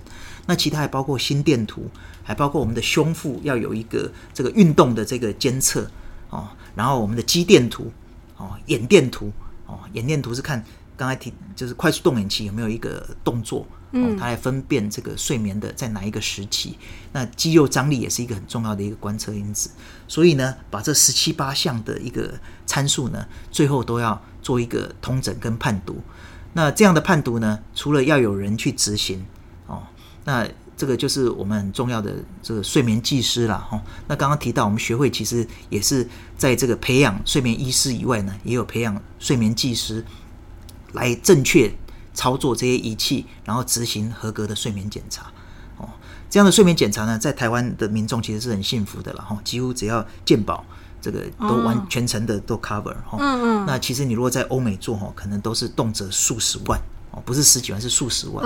[0.48, 1.90] 那其他还包括心电图，
[2.24, 5.90] 还包括我们的胸腹要有一个这个运动的这个监测
[6.30, 7.92] 哦，然后我们的肌电图
[8.38, 9.32] 哦，眼电图
[9.66, 10.64] 哦，眼电图是看
[10.98, 13.66] 刚才提就是快速动眼期有没有一个动作。
[13.92, 16.78] 哦，它来分辨这个睡眠的在哪一个时期，
[17.12, 19.70] 那肌肉张力也是一个很重要的一个观测因子。
[20.08, 26.02] 所以呢，把这十七八项的一个参数呢，最后都要做一个通诊跟判读。
[26.54, 29.26] 那这样的判读呢，除了要有人去执行
[29.68, 29.84] 哦，
[30.26, 30.48] 那
[30.78, 33.82] 这个就是我们很重要的这个睡眠技师了哈。
[34.08, 40.06] 那刚刚提到我们学会其实也是在这个培养睡眠医师以外呢，也有培养睡眠技师
[40.94, 41.72] 来正确。
[42.20, 45.32] 操作这些仪器，然后执行合格的睡眠检查，
[45.78, 45.88] 哦，
[46.30, 50.66] 这样的睡眠检查呢，在台湾的民众其实是很幸福的了哈，几乎只要健保
[51.00, 56.78] 这个都完全程的都 cover 哈，嗯嗯，那其实你如果在欧美做哈，可能都是动辄数十万。
[57.12, 58.46] 哦，不是十几万，是数十万。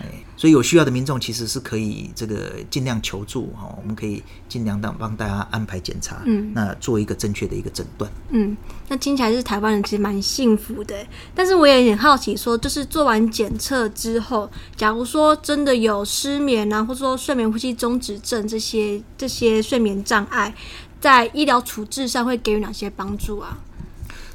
[0.00, 8.08] 哎，所以有需要的民众其实是可以这个尽量求助哈，我们可以尽量当帮大家安排检查，嗯，那做一个正确的一个诊断。
[8.30, 10.94] 嗯，那听起来是台湾人其实蛮幸福的，
[11.34, 20.54] 但是我也很好奇，说就是做完检测之后，假如说真的有失眠啊，或者说睡眠呼吸中止症这些这些睡眠障碍，
[21.00, 23.58] 在医疗处置上会给予哪些帮助啊？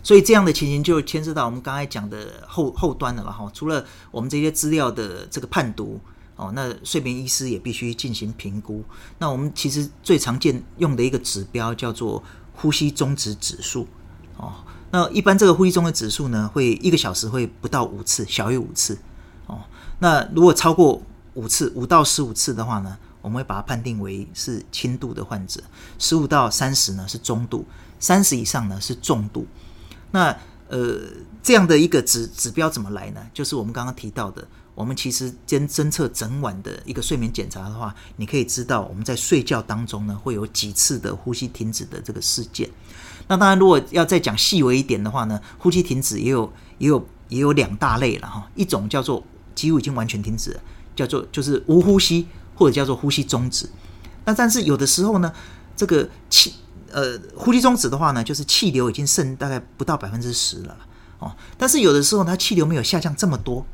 [0.09, 3.47] 所以这样的情形就牵涉到我们刚才讲的后后端了哈。
[3.53, 5.99] 除了我们这些资料的这个判读
[6.35, 8.83] 哦，那睡眠医师也必须进行评估。
[9.19, 12.23] 那我们其实最常见用的一个指标叫做
[12.55, 13.87] 呼吸中止指数
[14.37, 14.51] 哦。
[14.89, 18.97] 那一般这个呼吸中止指数呢，会一个小时会不到五次，小于五次
[19.45, 19.59] 哦。
[19.99, 20.99] 那如果超过
[21.35, 25.61] 五次，五到十五次的话呢，我们会把它判定为是轻度的患者；
[25.99, 27.63] 十五到三十呢是中度，
[27.99, 29.45] 三十以上呢是重度。
[30.11, 30.35] 那
[30.67, 31.01] 呃，
[31.41, 33.21] 这样的一个指指标怎么来呢？
[33.33, 42.69] 就是我们刚刚提到的，我们其实监侦测整晚的一个睡眠检查的话，你可以知道我们在睡觉当中呢，会有几次的呼吸停止的这个事件。
[43.27, 48.47] 那当然，如果要再讲细微一点的话呢，呼吸停止也有也有也有两大类了哈。
[48.55, 49.23] 一种叫做
[49.55, 50.61] 几乎已经完全停止了，
[50.95, 53.67] 叫做就是无呼吸或者叫做呼吸终止。
[54.25, 55.33] 那但是有的时候呢，
[55.75, 56.53] 这个气
[56.91, 60.77] 呃呼吸中止的话呢，就是气流已经剩大概不到百分之十了
[61.19, 61.35] 哦。
[61.57, 63.65] 但是有的时候它气流没有下降这么多。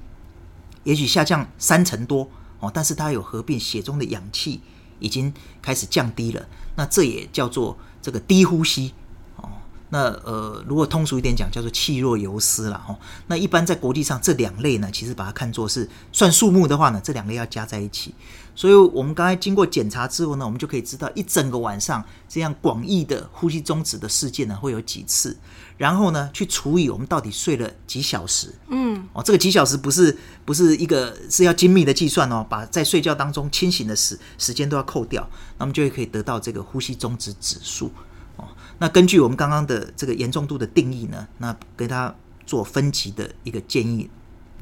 [0.84, 4.62] 也许下降三成多哦，但是它有合并血中的氧气
[5.00, 8.94] 已经开始降低了，那这也叫做这个低呼吸
[9.38, 9.50] 哦。
[9.90, 12.96] 那呃，如果通俗一点讲，叫做气若游丝了哈。
[13.26, 18.14] 那一般在国际上这两类呢，其实把它看作是算数目的话呢，这两类要加在一起。
[18.56, 25.38] 所以我们刚才经过检查之后呢，我们就可以知道一整个晚上这样广义的呼吸中止的事件呢会有几次，
[25.78, 28.56] 然后呢去除以我们到底睡了几小时。
[28.70, 37.92] 嗯，哦，这个几小时不是不是一个是要精密的计算哦，把在睡觉当中清醒的时时间都要扣掉，那么就会可以得到这个呼吸中止指数。
[38.38, 38.48] 哦，
[38.80, 42.16] 那根据我们刚刚的这个严重度的定义呢，那给他
[42.46, 44.10] 做分级的一个建议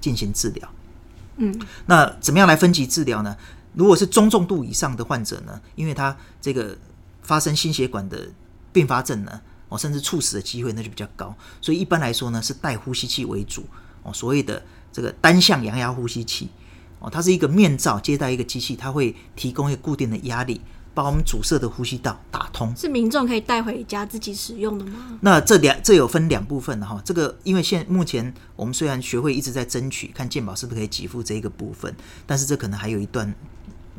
[0.01, 0.67] 进行治疗。
[1.37, 3.35] 嗯，那怎么样来分级治疗呢？
[3.75, 6.77] 如果是中重度以上的患者呢，因为他这个
[7.21, 8.29] 发生心血管的
[8.71, 13.65] 并发症呢，哦，甚至猝死的机会那就比较高，所以一般来说呢是带呼吸器为主
[14.03, 16.49] 哦，所谓的这个单向阳压呼吸器
[16.99, 20.61] 哦，它是一个面罩接待一个机器，它会提供一个固定的压力，
[20.93, 22.75] 把我们阻塞的呼吸道打通。
[22.75, 25.17] 是民众可以带回家自己使用的吗？
[25.21, 31.95] 那这两这有分两部分的哈，这个因为现目前我们虽然学会一直在争取看健保是不是可以给付这一个部分，
[32.27, 33.33] 但是这可能还有一段。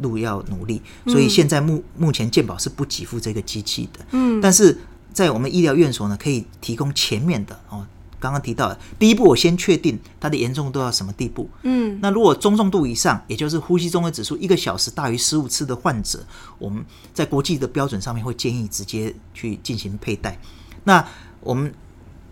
[0.01, 4.01] 路要努力，所以现在目目前健保是不给付这个机器的。
[4.11, 4.77] 嗯，但是
[5.13, 7.87] 在我们医疗院所呢，可以提供前面的哦。
[8.21, 11.47] 刚刚提到的第一步，我先确定它的严重度到什么地步。
[11.63, 16.25] 嗯，那如果中重度以上，也就是呼吸中的指数一个小时大于十五次的患者，
[16.59, 20.39] 我们在国际的标准上面会建议直接去进行佩戴。
[20.85, 21.07] 那
[21.41, 21.71] 我们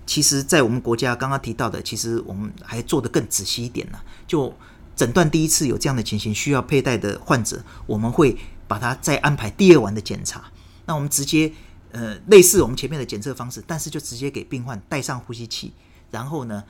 [0.07, 4.53] 其实，在我们国家刚刚提到的，其实我们还做得更仔细一点呢，就。
[5.03, 8.39] 诊断第一次有这样的情形需要佩戴的患者，我们会
[8.69, 10.45] 把他再安排第二晚的检查。
[10.87, 11.53] 那我们直接
[11.91, 15.73] 呃类似我们前面的检测方式，但是就直接给病患戴上呼吸器，
[16.13, 16.63] 然后呢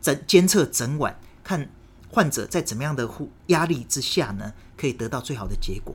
[0.00, 1.68] 整监测整晚，看
[2.08, 5.92] 患者在怎么样的呼压力之下呢，可以得到最好的结果。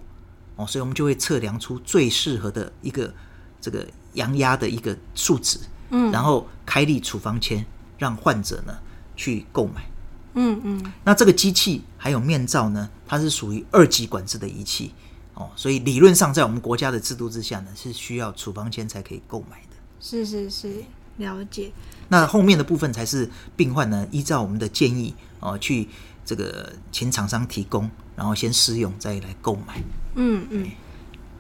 [0.58, 3.14] 哦，所以我们就会测量出最适合的一个
[3.62, 5.58] 这个阳压的一个数值，
[5.92, 7.66] 嗯，然后开立处方签，
[7.98, 8.78] 让患者呢
[9.16, 9.90] 去购买。
[10.36, 14.94] 嗯嗯，那这个机器还有面罩呢，它是属于二级管制的仪器
[15.34, 19.76] 哦，所以理论上在我们国家的制度之下呢，是需要处方签才可以购买的。
[20.00, 20.84] 是是是，
[21.18, 21.72] 了解。
[22.10, 25.88] 那后面的部分才是病患呢，依照我们的建议哦，去
[26.26, 29.82] 这个请厂商提供，然后先试用再来购买。
[30.16, 30.70] 嗯嗯。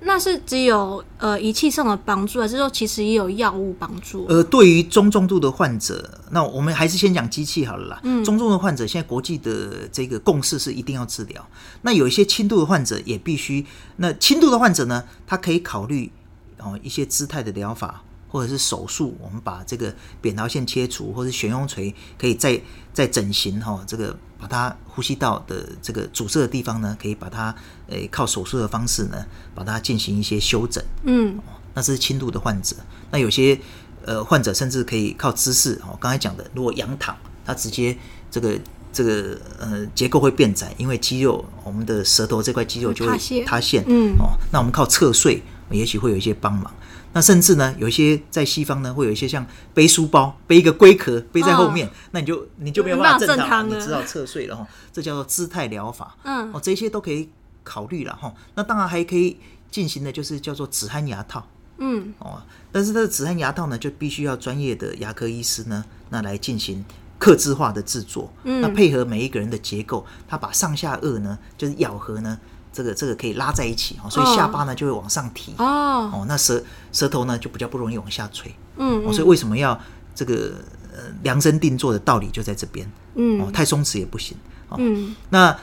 [0.07, 4.25] 那是只有呃仪器上的帮助，还是说其实也有药物帮助？
[4.27, 7.99] 呃，对于中重度的患者，那我们还是先讲机器好了啦。
[8.03, 11.45] 嗯，中重的患者现在国际的这个共识是一定要治疗。
[11.81, 13.65] 那有一些轻度的患者也必须。
[13.97, 16.11] 那轻度的患者呢，他可以考虑
[16.59, 18.03] 哦一些姿态的疗法。
[18.35, 22.61] 或者是手术，我们把这个扁桃腺切除，或者悬雍垂可以再
[22.93, 27.55] 再整形哈，这个把它呼吸道的这个阻塞的地方呢，可以把它
[27.87, 30.83] 诶、欸、靠手术的方式呢，把它进行一些修整。
[31.03, 31.39] 嗯，
[31.73, 32.75] 那是轻度的患者。
[33.09, 33.57] 那有些
[34.03, 37.97] 呃患者甚至可以靠姿势哦，刚才讲的，如果仰躺，他直接
[38.29, 38.59] 这个
[38.91, 43.85] 这个呃结构会变窄，因为肌肉我们的舌头这块肌肉就会塌陷。
[43.87, 46.69] 嗯，哦，那我们靠侧睡，也许会有一些帮忙。
[47.15, 54.67] 那甚至呢，有一些在西方呢，会有一些像背书包，背一个龟壳背在后面，哦、那你就你就没有办法正躺，你只好侧睡了哈。
[54.91, 56.13] 这叫做姿态疗法。
[56.23, 57.29] 嗯，哦，这些都可以
[57.63, 58.33] 考虑了哈。
[58.55, 59.37] 那当然还可以
[59.71, 61.47] 进行的就是叫做止鼾牙套。
[61.77, 66.83] 嗯，哦，但是这个止鼾牙套呢，就必须要专业的牙科医师呢，那来进行
[67.17, 68.29] 刻制化的制作。
[68.43, 72.37] 嗯，那配合每一个人的结构，他把上下颚呢，就是咬合呢。
[72.75, 75.53] 这个这个可以拉在一起哦，所以下巴呢就会往上提。
[75.57, 76.61] 哦，哦，那舌
[76.91, 79.79] 舌头呢就比较不容易往下垂，嗯，嗯，所以为什么要
[80.13, 80.55] 这个
[80.91, 82.85] 呃量身定做的道理就在这边，
[83.15, 84.35] 嗯，哦，太松弛也不行，
[84.67, 85.57] 哦，嗯，那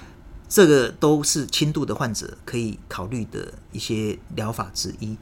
[0.48, 5.14] 这个都是轻度的患者可以考虑的一些疗法之一，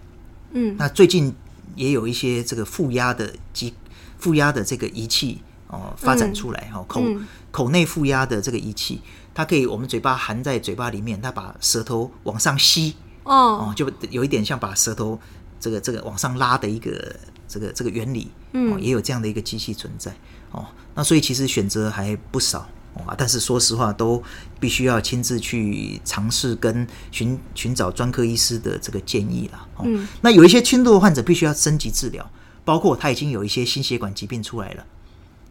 [0.52, 1.34] 嗯，那最近
[1.74, 3.74] 也有一些这个负压的机
[4.16, 7.02] 负压的这个仪器哦发展出来哈，嗯，口
[7.50, 9.00] 口内负压的这个仪器。
[9.40, 15.18] 它可以，我们嘴巴含在嘴巴里面，它把舌头往上吸，哦，哦，就有一点像把舌头
[15.58, 17.16] 这个这个往上拉的一个
[17.48, 20.14] 这个这个原理，嗯，也有这样的一个机器存在，
[20.50, 22.68] 哦，那所以其实选择还不少，
[23.06, 24.22] 啊，但是说实话，都
[24.60, 29.68] 必须要亲自去尝试跟寻寻找专科医师的这个建议了。
[29.84, 32.30] 嗯，那有一些轻度的患者必须要升级治疗，
[32.62, 34.84] 包括他已经有一些心血管疾病出来了，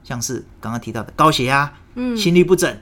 [0.04, 2.78] 像是刚刚提到的高血压、嗯，心律不整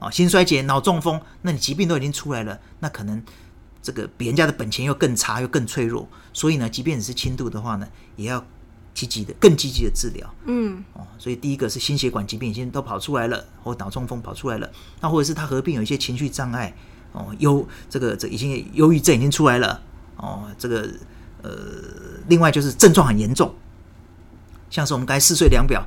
[0.00, 3.22] 啊、心衰竭、脑中风，那你疾病都已经出来了，那可能
[3.82, 8.44] 这个比人家的本钱又更差，又更脆弱，所以呢，即便你是轻度的话呢，也要。
[8.94, 14.68] 积极的，更积极的治疗，嗯，哦，所以第一个是心血管疾病已经都跑出来了，或脑中风跑出来了，
[15.00, 16.74] 那或者是他合并有一些情绪障碍，
[17.12, 19.80] 哦，忧这个这已经忧郁症已经出来了，
[20.16, 20.90] 哦，这个
[21.42, 21.52] 呃，
[22.26, 23.54] 另外就是症状很严重，
[24.68, 25.86] 像是我们刚才四岁量表，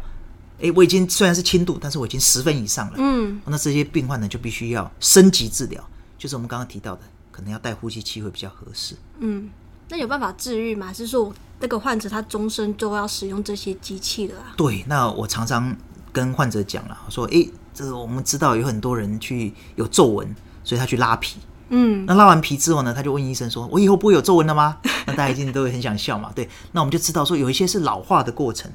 [0.61, 5.83] 诶，我已经虽然是轻度，但是我已经十分以上了，嗯，那这些病患呢就必须要升级治疗，
[6.17, 9.49] 就是我们刚刚提到的，可能要戴呼吸器会比较合适，嗯。
[9.93, 10.87] 那有办法治愈吗？
[10.87, 14.53] 还是说那个患者他终身都要使用这些机器了啊？
[14.55, 15.75] 对，那我常常
[16.13, 24.77] 跟患者讲了，说，诶，这个我们知道有很多人去有皱纹，所以他去拉皮，嗯，那拉完皮之后呢，他就问医生说，我以后不会有皱纹了吗？
[25.05, 28.71] 那大家一定都会很想笑嘛，对，那我们就知道说有一些是老化的过程，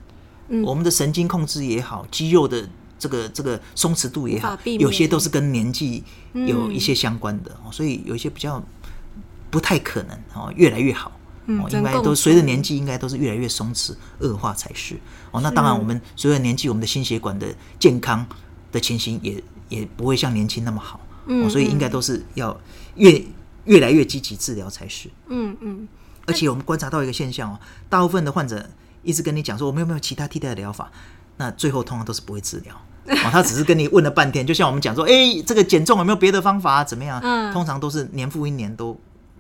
[0.49, 8.63] 嗯，我们的神经控制也好，肌肉的这个这个松弛度也好，有些都是跟年纪有一些相关的，嗯，所以有一些比较。
[9.49, 11.11] 不太可能哦，越来越好
[11.47, 14.97] 哦，应该都随着年纪，应该都是越来越松弛，恶化才是
[15.31, 15.41] 哦。
[15.41, 17.47] 那当然，我们随着年纪，我们的心血管的
[17.79, 18.27] 健康
[18.73, 22.55] 的情形也也不会像年轻那么好哦，所以应该都是要
[22.97, 23.23] 越
[23.65, 25.09] 越来越积极治疗才是。
[25.29, 25.89] 嗯嗯。
[26.27, 28.69] 而且我们观察到一个现象哦，大部分的患者
[29.07, 30.91] 一直跟你讲说，我们有没有其他替代的疗法？
[31.39, 32.75] 那最后通常都是不会治疗
[33.09, 36.85] 哦，他只是跟你问了半天，就像我们讲说，哎，这个减重有没有别的方法？
[36.85, 37.21] 怎么样？
[37.23, 38.99] 嗯通常都是年复一年都。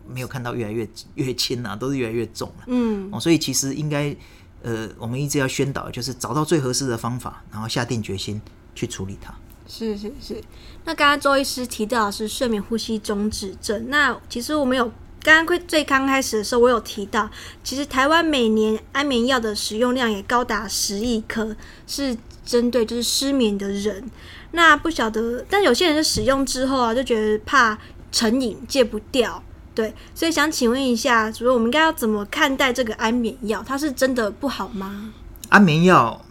[0.08, 2.64] 没有看到越来越越轻啊，都是越来越重了。
[2.68, 4.14] 嗯，哦，所以其实应该，
[4.62, 8.40] 呃，我们一直要宣导，就是找到最合适的方法，然后下定决心
[8.72, 9.34] 去处理它。
[9.66, 10.40] 是是是。
[10.84, 14.88] 那刚刚周医师提到的是睡眠呼吸中止症，那其实我们有
[15.26, 17.28] 刚刚最刚开始的时候，我有提到，
[17.64, 24.08] 其实台湾每年安眠药的使用量也高达十亿颗，是针对就是失眠的人。
[24.52, 27.76] 那不晓得，但有些人使用之后啊，就觉得怕
[28.12, 29.42] 成瘾，戒不掉。
[29.74, 33.60] 对，所以想请问一下，主任，我们应该要怎么看待这个安眠药？
[33.66, 35.12] 它是真的不好吗？
[35.48, 36.24] 安眠药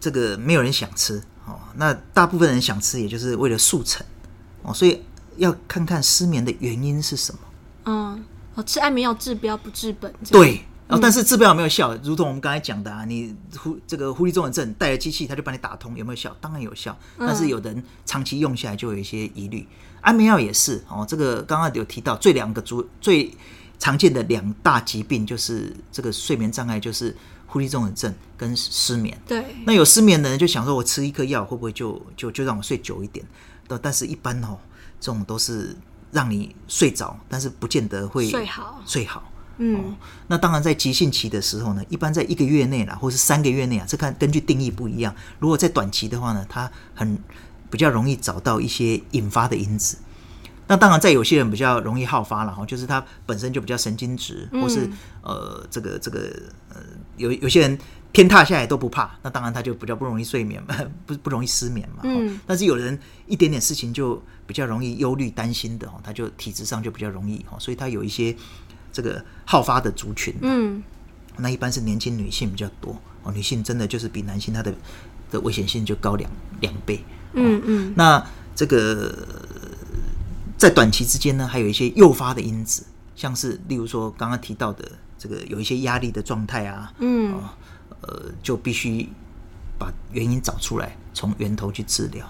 [0.00, 4.04] 这个没有人想吃哦，那大部分人想吃，也就是为了速成
[4.62, 5.00] 哦，所以
[5.36, 7.38] 要看看失眠的原因是什么。
[7.86, 8.22] 嗯，
[8.54, 10.12] 哦，吃安眠药治标不治本。
[10.30, 10.60] 对。
[10.88, 11.96] 哦，但是治标有没有效？
[12.02, 16.36] 如同我们刚才讲的啊，你呼这个呼吸综合症带了机器，它就帮你打通，有没有效？
[16.40, 19.64] 当然有效，但是有人长期用下来就有一些疑虑。
[20.00, 23.32] 安眠药也是哦，这个刚刚有提到最两个主最
[23.78, 29.16] 常见的两大疾病就是这个睡眠障碍，就是呼吸综合症跟失眠。
[29.28, 33.24] 对，那有失眠的人就想说，我吃一颗药会不会就就就让我睡久一点？
[33.80, 34.58] 但是一般哦，
[34.98, 35.76] 这种都是
[36.10, 39.22] 让你睡着，但是不见得会睡好睡好。
[39.62, 39.94] 嗯、哦，
[40.28, 45.14] 那当然，在急性期的时候呢，一般在一个月内啦，或是三个月内啊，这看根据定义不一样。
[45.38, 47.18] 如果在短期的话呢，它很
[47.70, 49.98] 比较容易找到一些引发的因子。
[50.66, 54.88] 那当然，在有些人比较容易好发了哈，就是他本身就比较神经质，或是
[55.20, 56.20] 呃，这个这个
[56.70, 56.76] 呃，
[57.16, 57.78] 有有些人
[58.12, 62.02] 天塌下来都不怕，那当然他就比较不容易睡眠嘛， 不不容易失眠嘛。
[62.04, 62.38] 嗯。
[62.46, 68.36] 但是有人一点点事情就比较容易忧虑担心的哦，他就体质上就比较容易哦，所以他有一些。
[68.92, 70.82] 这个好发的族群，嗯，
[71.36, 73.30] 那一般是年轻女性比较多哦。
[73.32, 74.74] 女性真的就是比男性，她的
[75.30, 76.28] 的危险性就高两
[76.60, 76.98] 两倍，
[77.34, 77.94] 嗯嗯。
[77.96, 78.20] 那
[78.52, 79.16] 这个
[80.58, 87.40] 在短期之间呢，还有一些诱发的因子，像是例如说刚刚提到的这个有一些压力的状态啊，嗯，
[88.02, 89.08] 呃，就必须
[89.78, 92.26] 把原因找出来，从源头去治疗。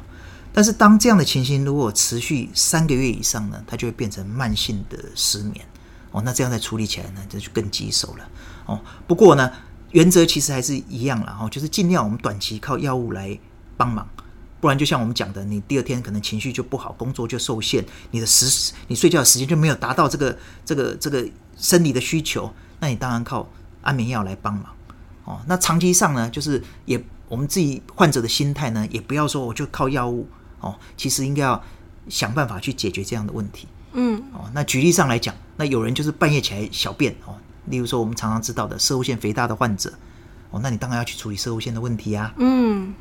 [0.52, 5.64] 但是当这样的情形如果持续三个月以上呢，它就会变成慢性的失眠。
[6.10, 8.28] 哦，那这样再处理起来呢，这就更棘手了。
[8.66, 9.48] 哦，不过呢，
[9.92, 11.38] 原则其实还是一样了。
[11.40, 13.38] 哦，就是尽量我们短期靠药物来
[13.76, 14.04] 帮忙，
[14.60, 21.24] 不然就像我们讲的，你第二天可能情绪就不好，工作就受限，你的时你睡觉的时间就没有达到这个这个这个
[21.56, 23.48] 生理的需求，那你当然靠
[23.82, 24.64] 安眠药来帮忙。
[25.30, 30.26] 哦，那长期上呢，就是也我们自己患者的心态呢，也不要说我就靠药物。
[30.58, 31.62] 哦，其实应该要
[32.08, 33.66] 想办法去解决这样的问题。
[33.92, 37.34] 嗯，哦，那举例上来讲，那有人就是半夜起来小便哦，
[37.66, 39.90] 例如说我们常常知道的摄护腺肥大的患者，
[40.50, 42.34] 哦，那你当然要去处理摄护腺的问题啊。
[42.36, 42.92] 嗯，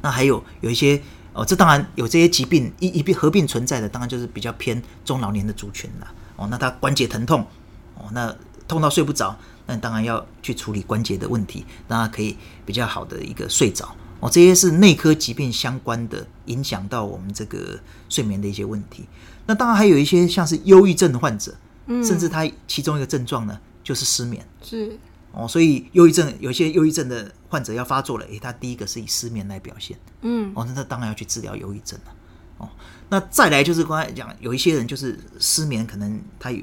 [0.00, 1.02] 那还有有一些
[1.34, 6.06] 哦，这当然有这些疾病一一并合并存在的，当然就是比较偏中老年的族群了。
[6.36, 7.46] 哦，那他关节疼痛，
[7.96, 8.34] 哦，那
[8.66, 9.36] 痛到睡不着，
[9.66, 13.94] 那你当然要去处理关节的问题，让他可以比较好的一个睡着。
[14.20, 19.04] 哦，这些是内科疾病相关的，影响到我们这个睡眠的一些问题。
[19.46, 21.52] 那当然还有一些像是忧郁症的患者，
[21.86, 24.96] 嗯，甚至他其中一个症状呢就是失眠，是。
[25.32, 32.14] 哦，所以忧郁症有一些忧郁症的患者要发作了，诶，他第一个是以失眠来表现，嗯，哦，那他当然要去治疗忧郁症了，
[32.58, 32.68] 哦，
[33.08, 36.62] 那再来就是刚才讲，有一些人就是失眠，可能他有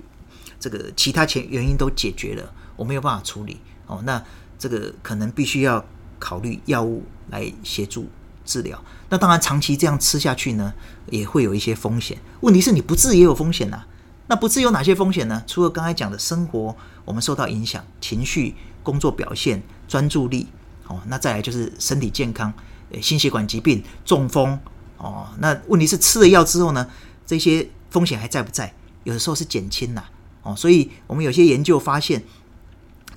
[0.59, 4.21] 这个其他前原因都解决了，我没有办法处理，哦，那
[4.57, 5.83] 这个可能必须要
[6.19, 8.09] 考虑药物来协助
[8.43, 8.83] 治疗。
[9.09, 10.73] 那当然，长期这样吃下去呢，
[11.09, 12.17] 也会有一些风险。
[12.41, 13.85] 问题是你不治也有风险呐、
[14.27, 15.43] 那不治有哪些风险呢？
[15.47, 20.47] 除了刚才讲的生活，我们受到影响，情绪、工作表现、专注力，
[20.87, 22.53] 哦，那再来就是身体健康，
[23.01, 24.59] 心血管疾病、中风，
[24.97, 26.87] 哦，那问题是吃了药之后呢，
[27.25, 28.73] 这些风险还在不在？
[29.05, 30.03] 有的时候是减轻呐，
[30.43, 32.23] 哦，所以我们有些研究发现，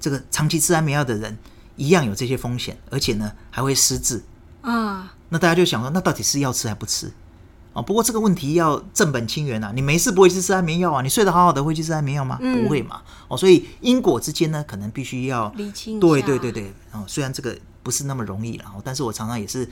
[0.00, 1.38] 这个长期吃安眠药的人
[1.76, 4.22] 一样有这些风险，而且呢还会失智
[4.60, 5.14] 啊。
[5.28, 7.12] 那大家就想说，那到底是要吃还不吃？
[7.72, 12.36] 哦，不过这个问题要正本清源啊，你没事不会去吃安眠药啊，你睡得好好的会去吃安眠药吗？
[12.42, 13.00] 嗯、不会嘛。
[13.28, 15.98] 哦，所以因果之间呢，可能必须要理清。
[15.98, 19.66] 对对对对，哦，虽然这个不是那么容易了，但是我常常也是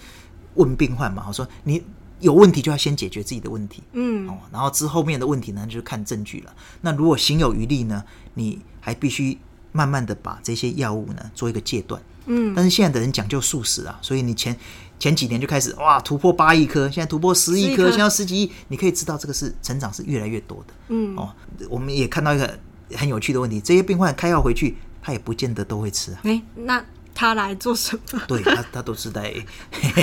[0.54, 1.84] 问病患嘛，我说你
[2.20, 6.54] 有问题就要先解决自己的问题，嗯，哦，然后之后面的问题呢，就是看证据了。
[6.82, 8.04] 那如果行有余力呢，
[8.34, 9.36] 你还必须
[9.72, 14.56] 慢慢的把这些药物呢做一个戒断，嗯，但是现在的人讲究素食啊，所以你前。
[15.00, 20.74] 前几年就开始哇，突破八亿颗，现在突破十亿颗，现在十几亿，你可以知道这个是成长是越来越多的。
[20.88, 21.34] 嗯，哦，
[21.70, 22.58] 我们也看到一个
[22.94, 26.20] 很有趣的问题，这些病患开药回去，他也不见得都会吃啊。
[26.24, 26.84] 欸，那
[27.14, 28.20] 他来做什么？
[28.26, 29.34] 对他，他都是在，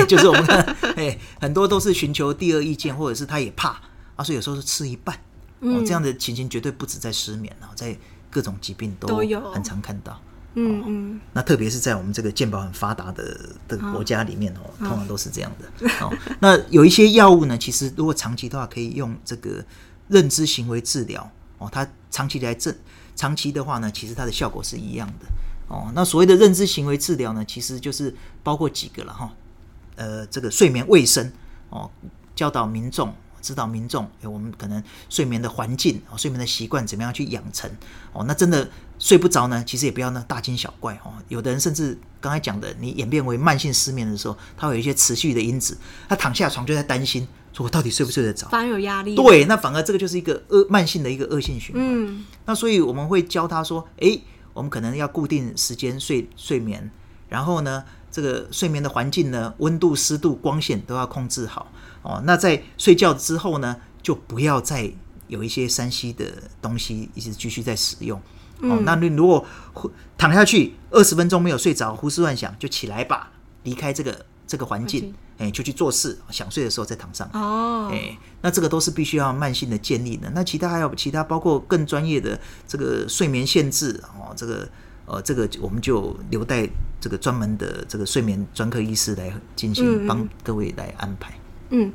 [0.07, 0.63] 就是我们看，
[0.95, 3.69] 哎，很多都是寻求第二意见，或者是他也怕
[4.15, 5.15] 啊，所以有时候是吃一半。
[5.59, 7.97] 哦，这样的情形绝对不止在失眠啊，在
[8.29, 10.21] 各种疾病都有很常看到。
[10.53, 16.11] 嗯嗯，那特别是在我们这个健保很发达的的国家里面哦，通常都是这样的哦。
[16.39, 19.63] 那有一些药物呢，其实如果长期的话，可以用这个
[20.07, 21.27] 认知行为治疗
[21.57, 21.69] 哦。
[21.71, 22.75] 它长期来治，
[23.15, 25.25] 长期的话呢，其实它的效果是一样的
[25.67, 25.91] 哦。
[25.93, 29.33] 那所谓的认知行为治疗呢，其实就是包括几个了哈。
[29.95, 31.31] 呃，这个睡眠卫生
[31.69, 31.89] 哦，
[32.35, 33.13] 教导民众。
[33.39, 37.69] 指导民众，哎，我们可能睡眠的环境啊，睡眠的习惯怎么样去养成
[38.11, 38.25] 哦？
[38.27, 38.67] 那真的
[38.99, 41.13] 睡不着呢，其实也不要呢大惊小怪哦。
[41.29, 45.77] 有的人甚至刚才讲的，你演变为慢性失眠的时候，他会有一些持续的因子，
[46.09, 48.49] 他躺下床就在担心，说我到底睡不睡得着？
[48.49, 49.15] 反而有压力。
[49.15, 51.81] 对，那反而这个就是一个恶慢性的一个恶性循环。
[51.81, 54.19] 嗯，那所以我们会教他说，哎，
[54.57, 56.89] 我们可能要固定时间睡睡眠，
[57.29, 61.71] 然后呢，这个睡眠的环境呢，温度、湿度、光线都要控制好。
[62.01, 64.91] 哦，那在睡觉之后呢，就不要再
[65.27, 66.25] 有一些山西的
[66.59, 68.19] 东西一直继续在使用。
[68.61, 69.45] 嗯、哦，那你如果
[70.17, 73.31] 躺下去二十分钟没有睡着，胡思乱想，就起来吧，
[73.61, 77.29] 离开这个这个环境，哎，就去做事，想睡的时候再躺上。
[77.33, 80.31] 哦，哎，那这个都是必须要慢性的建立的。
[80.33, 84.67] 那其他还有其他，包括更专业的这个睡眠限制哦，这个
[85.05, 86.67] 呃，这个我们就留待
[86.99, 91.37] 这个专门的这个睡眠专科医师来进行帮各位来安排。
[91.69, 91.91] 嗯，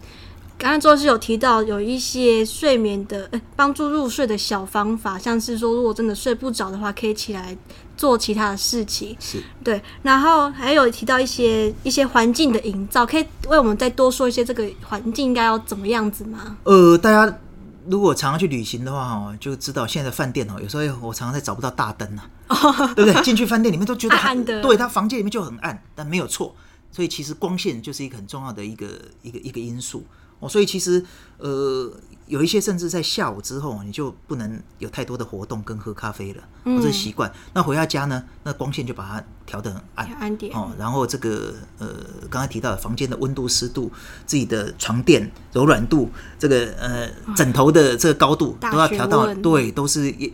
[0.59, 7.57] 刚刚周医师有提到有一些睡眠的，呃，帮助入睡的小方法，像是说如果真的睡不着的话，可以起来
[8.03, 9.16] 做其他的事情。
[9.20, 9.80] 是，对。
[10.03, 16.57] 然后还有提到一些一些环境的营造，可以为我们再多说一些这个环境应该要怎么样子吗？
[16.64, 17.38] 呃，大家
[17.86, 23.22] 如果常常去旅行的话，哈，就知道现在的饭店哦，有时候我常常在找不到大灯啊，哦、对不对？
[23.22, 26.57] 进去饭店里面都觉得 暗暗的，对，他房间里面就很暗，但没有错。
[26.90, 28.86] 所以其实光线就是一个很重要的一个
[29.22, 30.05] 一个一个因素
[30.40, 30.48] 哦。
[30.48, 31.03] 所以其实
[31.38, 31.90] 呃
[32.33, 37.30] 有一些甚至在下午之后，你就不能有太多的活动跟喝咖啡了，嗯、这是习惯。
[37.53, 40.72] 那回到家呢，那光线就把它调得很暗，暗点哦。
[40.78, 41.89] 然后这个呃
[42.30, 43.93] 刚才提到的房间的温度、湿度、
[44.24, 47.07] 自己的床垫柔软度，这个呃
[47.37, 50.33] 枕头的这个高度都要调到对，都是一。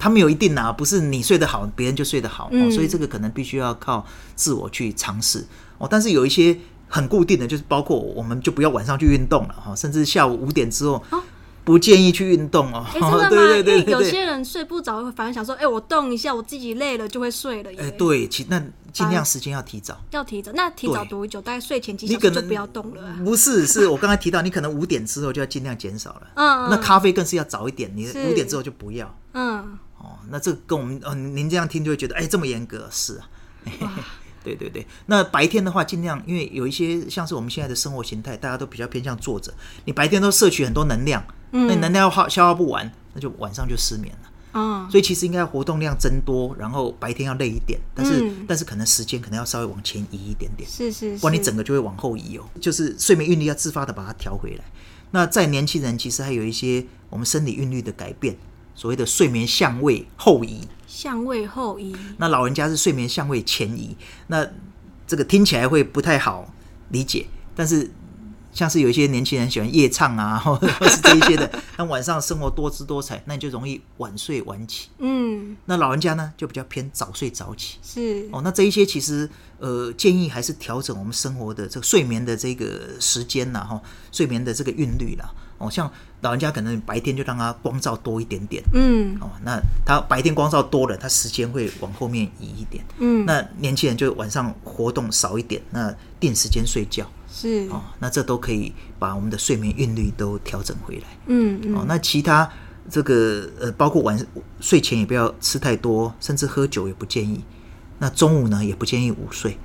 [0.00, 4.04] 它没有一定啊，不是你睡得好，别人就睡得好，嗯哦，所以这个可能必须要靠
[4.34, 5.46] 自我去尝试
[5.78, 5.86] 哦。
[5.88, 6.58] 但是有一些
[6.90, 11.02] 很固定的，就是包括我们就不要晚上去运动了哈，甚至下午五点之后
[11.62, 12.84] 不建议去运动哦。
[12.92, 13.28] 欸、 真的吗？
[13.28, 17.70] 对对对，对，有些人睡不着，反而想说，哎、欸，我动一下，我自己累了就会睡了。
[17.70, 18.60] 哎、欸，对，其那
[18.92, 20.50] 尽量时间要提早，要提早。
[20.52, 21.40] 那提早多久？
[21.40, 23.14] 大概睡前几小时就不要动了。
[23.24, 26.22] 不是，是我刚才提到，你可能五点之后就要尽量减少了。
[26.34, 29.14] 嗯，那咖啡更是要早一点，你五点之后就不要。
[29.34, 29.78] 嗯。
[29.98, 33.28] 哦，那这跟我们哦，您这样听就会觉得，哎，这么严格是啊，
[34.42, 34.86] 对对对。
[35.06, 39.52] 那白天的话，尽量因为有一些像是我们现在的生活形态，大家都比较偏向坐着，
[39.84, 44.30] 你白天都摄取很多能量，嗯、那你能量要耗消耗不完，那就晚上就失眠了。
[44.52, 52.42] 哦，所以其实应该活动量增多，然后白天要累一点，但是、嗯、但是可能时间可能要稍微往前移一点点，是是是，不然你整个就会往后移哦。
[52.60, 54.64] 就是睡眠韵律要自发的把它调回来。
[55.12, 58.36] 那在年轻人其实还有一些我们生理韵律的改变，
[58.74, 61.94] 所谓的睡眠相位后移，相位后移。
[62.18, 64.44] 那老人家是睡眠相位前移，那
[65.06, 66.52] 这个听起来会不太好
[66.88, 67.88] 理解，但是。
[68.52, 74.88] 像是有一些年轻人喜欢夜唱啊， 或者是这一些的， 那晚上生活多姿多彩，那你就容易晚睡晚起。
[74.98, 77.78] 嗯，那老人家呢，就比较偏早睡早起。
[77.80, 79.30] 是哦，那这一些其实
[79.60, 83.80] 呃，建议还是调整我们生活的这个睡眠的这个时间呐，哈，
[84.10, 85.32] 睡眠的这个韵律啦。
[85.58, 85.88] 哦，像
[86.22, 88.62] 老人家可能白天就让他光照多一点点。
[88.74, 92.84] 嗯，哦，那他白天光照多了，他时间会往后面移一点。
[92.98, 97.06] 嗯，那年轻人就晚上活动少一点，那定时间睡觉。
[97.32, 101.04] 是哦，那这都可以把我们的睡眠韵律都调整回来。
[101.26, 101.74] 嗯嗯。
[101.76, 102.50] 哦，那其他
[102.90, 104.26] 这个呃，包括晚
[104.60, 107.42] 睡前也不要吃太多，甚至喝酒也不建议。
[107.98, 109.56] 那中午呢，也不建议午睡，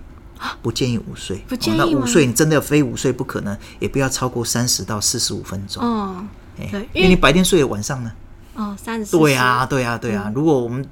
[0.61, 1.37] 不建议午睡。
[1.47, 5.83] 不建议、哦、那午睡你真的要非午睡不可呢，也不要超过三十到四十五分钟。
[5.83, 6.23] 哦，
[6.55, 8.11] 对，因为你白天睡了，晚上呢？
[8.55, 9.17] 哦，三十。
[9.17, 10.25] 对啊，对啊，对啊。
[10.27, 10.85] 嗯、如果我们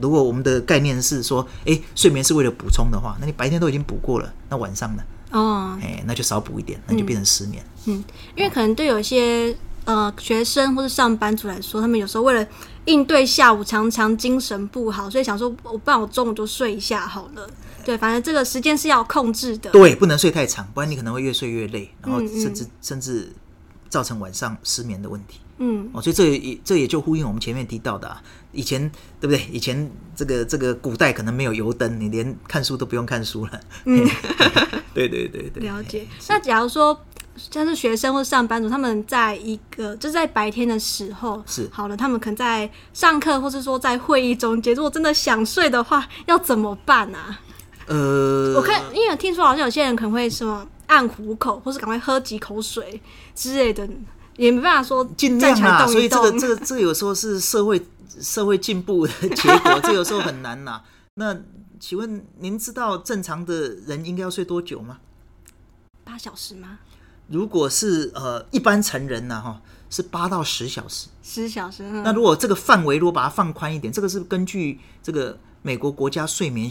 [0.00, 5.02] 如果我们的概念是说，哎，睡眠是为了补充的话，那你白天都已经补过了，那晚上呢？
[5.30, 7.64] 哦，哎，那就少补一点，那就变成失眠。
[7.86, 8.02] 嗯，
[8.34, 9.54] 因为可能对有一些
[9.84, 12.46] 呃学生或是上班族来说，他们有时候为了
[12.86, 17.48] 应对下午常常精神不好，所以想说，我不然我中午就睡一下好了。
[17.84, 19.70] 对，反正这个时间是要控制的。
[19.70, 23.32] 对，不能睡太长，不然你可能会越睡越累，然后甚至、甚至
[23.90, 25.40] 造成晚上失眠的问题。
[25.58, 28.22] 嗯，哦，所以这也这也就呼应我们前面提到的啊，
[28.52, 28.80] 以前
[29.20, 29.46] 对不对？
[29.52, 33.60] 以前这个这个古代可能没有油灯，你连看书都不用看书了。
[33.84, 34.08] 嗯，
[34.94, 35.62] 对对对对。
[35.62, 36.06] 了解。
[36.28, 36.98] 那假如说
[37.36, 47.38] 像是学生或上班族，他们在一个就是在白天的时候是好了，他们可能在上课或是说在会议中间，如果真的想睡的话，要怎么办啊？
[47.86, 53.00] 呃，我看因为听说好像有些人可能会什么按虎口，或是赶快喝几口水
[53.34, 53.88] 之类的。
[54.36, 57.84] 也没办法说尽量啊，所以这个这个这个有时候是社会
[58.22, 60.80] 社会进步的 结果，这有时候很难呐。
[61.14, 61.36] 那
[61.78, 64.98] 请问您知道正常的人应该要睡多久吗？
[66.04, 66.78] 八小时吗？
[67.28, 69.60] 如果是呃一般成人呢，哈，
[69.90, 71.08] 是八到十小时。
[71.22, 71.82] 十小时。
[72.02, 76.70] 那如果这个范围如果把它放宽一点，这个是根据这个美国国家睡眠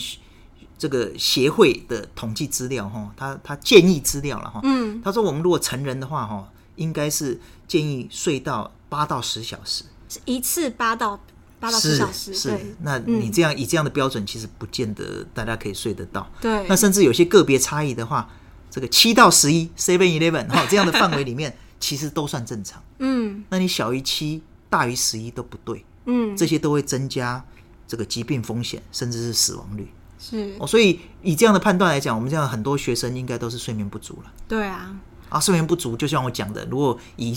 [0.79, 4.59] 这个协会的统计资料哈，他他建议资料了哈。
[4.63, 4.99] 嗯。
[5.03, 6.49] 他说我们如果成人的话哈。
[6.79, 9.83] 应该是建议睡到八到十小时，
[10.23, 11.19] 一次八到
[11.59, 12.33] 八到十小时。
[12.33, 16.25] 是，那你这样、嗯、以这样的标准，其实不见得大家可以睡得到。
[16.39, 18.29] 对，那甚至有些个别差异的话，
[18.71, 22.81] 这个七到十一 （seven eleven） 哈 这样的范围里面，其实都算正常。
[22.99, 25.83] 嗯，那你小于七，大于十一都不对。
[26.05, 27.43] 嗯，这些都会增加
[27.85, 29.85] 这个疾病风险，甚至是死亡率。
[30.19, 34.31] 是哦，所以以这样的判断来讲，我们这样很多学生应该都是睡眠不足了。
[34.47, 34.95] 对啊。
[35.29, 37.35] 啊，睡眠不足，就像我讲的，如果以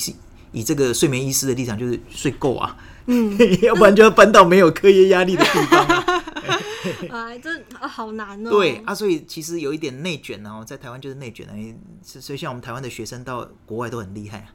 [0.51, 2.74] 以这个睡眠医师的立场，就是睡够啊，
[3.05, 6.05] 嗯， 要不然就要搬到没有课业压力的地方啊。
[7.12, 8.51] 哎，这啊好难哦。
[8.51, 11.53] 对啊，所以其实有一点内卷哦，在台湾就是内卷啊，
[12.03, 14.49] 所以像我们台湾的学生到国外都很厉害啊，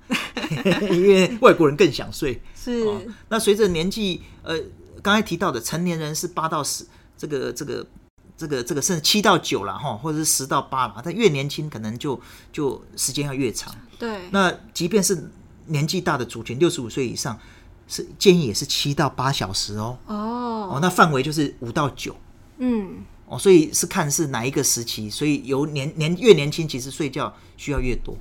[0.90, 2.42] 因为外国人更想睡。
[2.56, 2.82] 是。
[2.88, 3.00] 哦，
[3.30, 4.60] 那随着年纪，呃，
[5.04, 7.86] 刚才提到的成年人是八到十，这个这个。
[8.38, 12.20] 这个这个甚至七到九了哈，或者是十到八了，他越年轻可能就
[12.54, 13.74] 就时间要越长。
[13.98, 14.22] 对。
[14.30, 15.30] 那即便是
[15.66, 17.38] 年纪大的族群，六十五岁以上，
[17.88, 19.98] 是建议也是七到八小时哦。
[20.06, 20.16] 哦。
[20.74, 22.16] 哦，那范围就是五到九。
[22.60, 23.00] 嗯。
[23.26, 28.16] 哦，所以是看是哪一个时期，所以由年年越年轻，其实睡觉需要越多。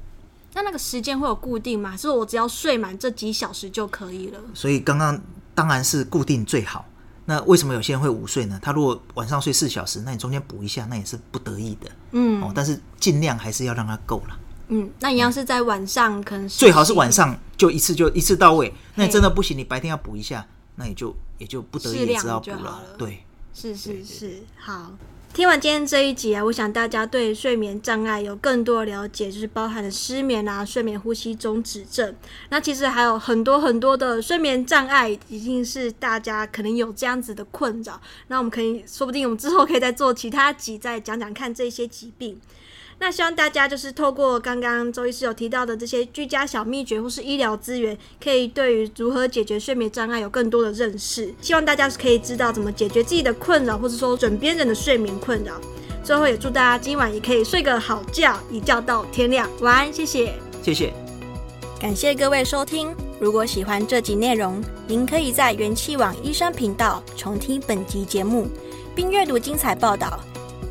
[0.55, 1.91] 那那个时间会有固定吗？
[1.91, 4.41] 还是我只要睡满这几小时就可以了？
[4.55, 5.21] 所以刚刚
[5.55, 6.85] 当然是固定最好。
[7.29, 8.59] 那为什么有些人会午睡呢？
[8.63, 11.91] 他如果晚上睡四小时，那你中间补一下，那也是不得已的。
[12.13, 14.39] 嗯，哦，但是尽量还是要让它够了。
[14.69, 18.73] 嗯，那你要是在晚上，嗯、可能最好是晚上就一次就一次到位。
[18.95, 20.47] 那你真的不行，你白天要补一下，
[20.77, 22.63] 那也就也就不得已也知道补了。
[22.63, 24.93] 了对，是是是，好。
[25.37, 32.17] 听完今天这一集啊，我想大家对睡眠障碍有更多的了解，就是包含了失眠啊、睡眠呼吸中止症。
[32.49, 38.01] 那其实还有很多很多的睡眠障碍，已经是大家可能有这样子的困扰。
[38.29, 42.41] 那我们可以说不定我们之后可以再做其他集，再讲讲看这些疾病。
[42.99, 51.33] 那希望大家就是透过刚刚周医师有提到的这些居家小秘诀或是医疗资源，可以对于如何解决睡眠障碍有更多的认识。
[51.43, 55.61] 希望大家是可以知道怎么解决自己的困扰，或者说枕边人的睡眠困扰。
[56.03, 59.49] 最后也祝大家今晚也可以睡个好觉，一觉到天亮。
[59.61, 60.33] 晚安，谢谢，
[60.63, 60.93] 谢谢，
[61.79, 62.95] 感谢各位收听。
[63.21, 68.49] 如果喜欢这集内容，您可以在元气网医生频道重听本集节目，
[68.95, 70.19] 并阅读精彩报道。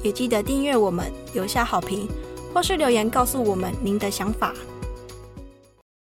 [0.04, 2.08] 也记得订阅我们，留下好评，
[2.54, 4.54] 或是留言告诉我们您的想法。